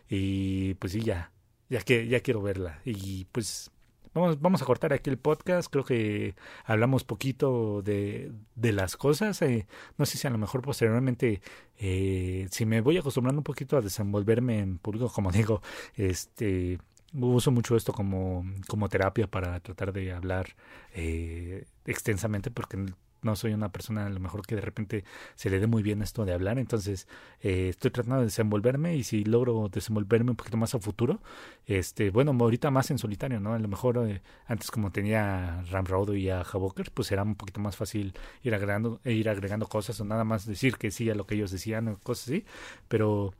[0.08, 1.30] Y pues sí ya
[1.68, 3.70] ya que ya quiero verla y pues
[4.14, 5.70] vamos, vamos a cortar aquí el podcast.
[5.70, 6.34] Creo que
[6.64, 9.42] hablamos poquito de, de las cosas.
[9.42, 9.66] Eh,
[9.98, 11.42] no sé si a lo mejor posteriormente,
[11.78, 15.60] eh, si me voy acostumbrando un poquito a desenvolverme en público, como digo,
[15.94, 16.78] este
[17.12, 20.56] uso mucho esto como, como terapia para tratar de hablar
[20.94, 22.76] eh, extensamente porque
[23.24, 25.04] no soy una persona a lo mejor que de repente
[25.34, 27.08] se le dé muy bien esto de hablar, entonces
[27.40, 31.20] eh, estoy tratando de desenvolverme y si logro desenvolverme un poquito más a futuro,
[31.66, 33.54] este, bueno, ahorita más en solitario, ¿no?
[33.54, 37.34] A lo mejor eh, antes como tenía a Ramrod y a Havoker, pues era un
[37.36, 41.10] poquito más fácil ir agregando, e ir agregando cosas o nada más decir que sí
[41.10, 42.44] a lo que ellos decían o cosas así,
[42.88, 43.34] pero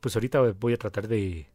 [0.00, 1.48] pues ahorita voy a tratar de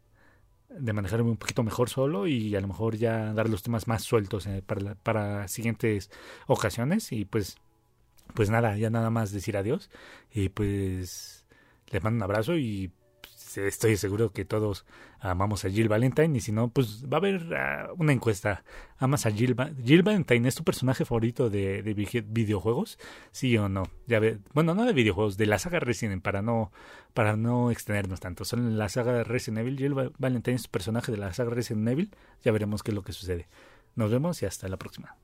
[0.79, 4.03] de manejarme un poquito mejor solo y a lo mejor ya dar los temas más
[4.03, 6.09] sueltos eh, para, para siguientes
[6.47, 7.57] ocasiones y pues
[8.33, 9.89] pues nada, ya nada más decir adiós.
[10.31, 11.45] Y pues
[11.91, 14.85] les mando un abrazo y pues, estoy seguro que todos
[15.19, 16.37] amamos a Jill Valentine.
[16.37, 18.63] Y si no, pues va a haber ah, una encuesta.
[18.97, 20.47] ¿Amas a Jill, Valentine?
[20.47, 22.97] ¿Es tu personaje favorito de, de videojuegos?
[23.31, 23.83] ¿Sí o no?
[24.07, 26.71] Ya ve, bueno, no de videojuegos, de la saga Resident para no,
[27.13, 28.45] para no extendernos tanto.
[28.45, 29.77] Son la saga Resident Evil.
[29.77, 32.15] Jill Valentine es tu personaje de la saga Resident Evil.
[32.43, 33.47] Ya veremos qué es lo que sucede.
[33.95, 35.17] Nos vemos y hasta la próxima.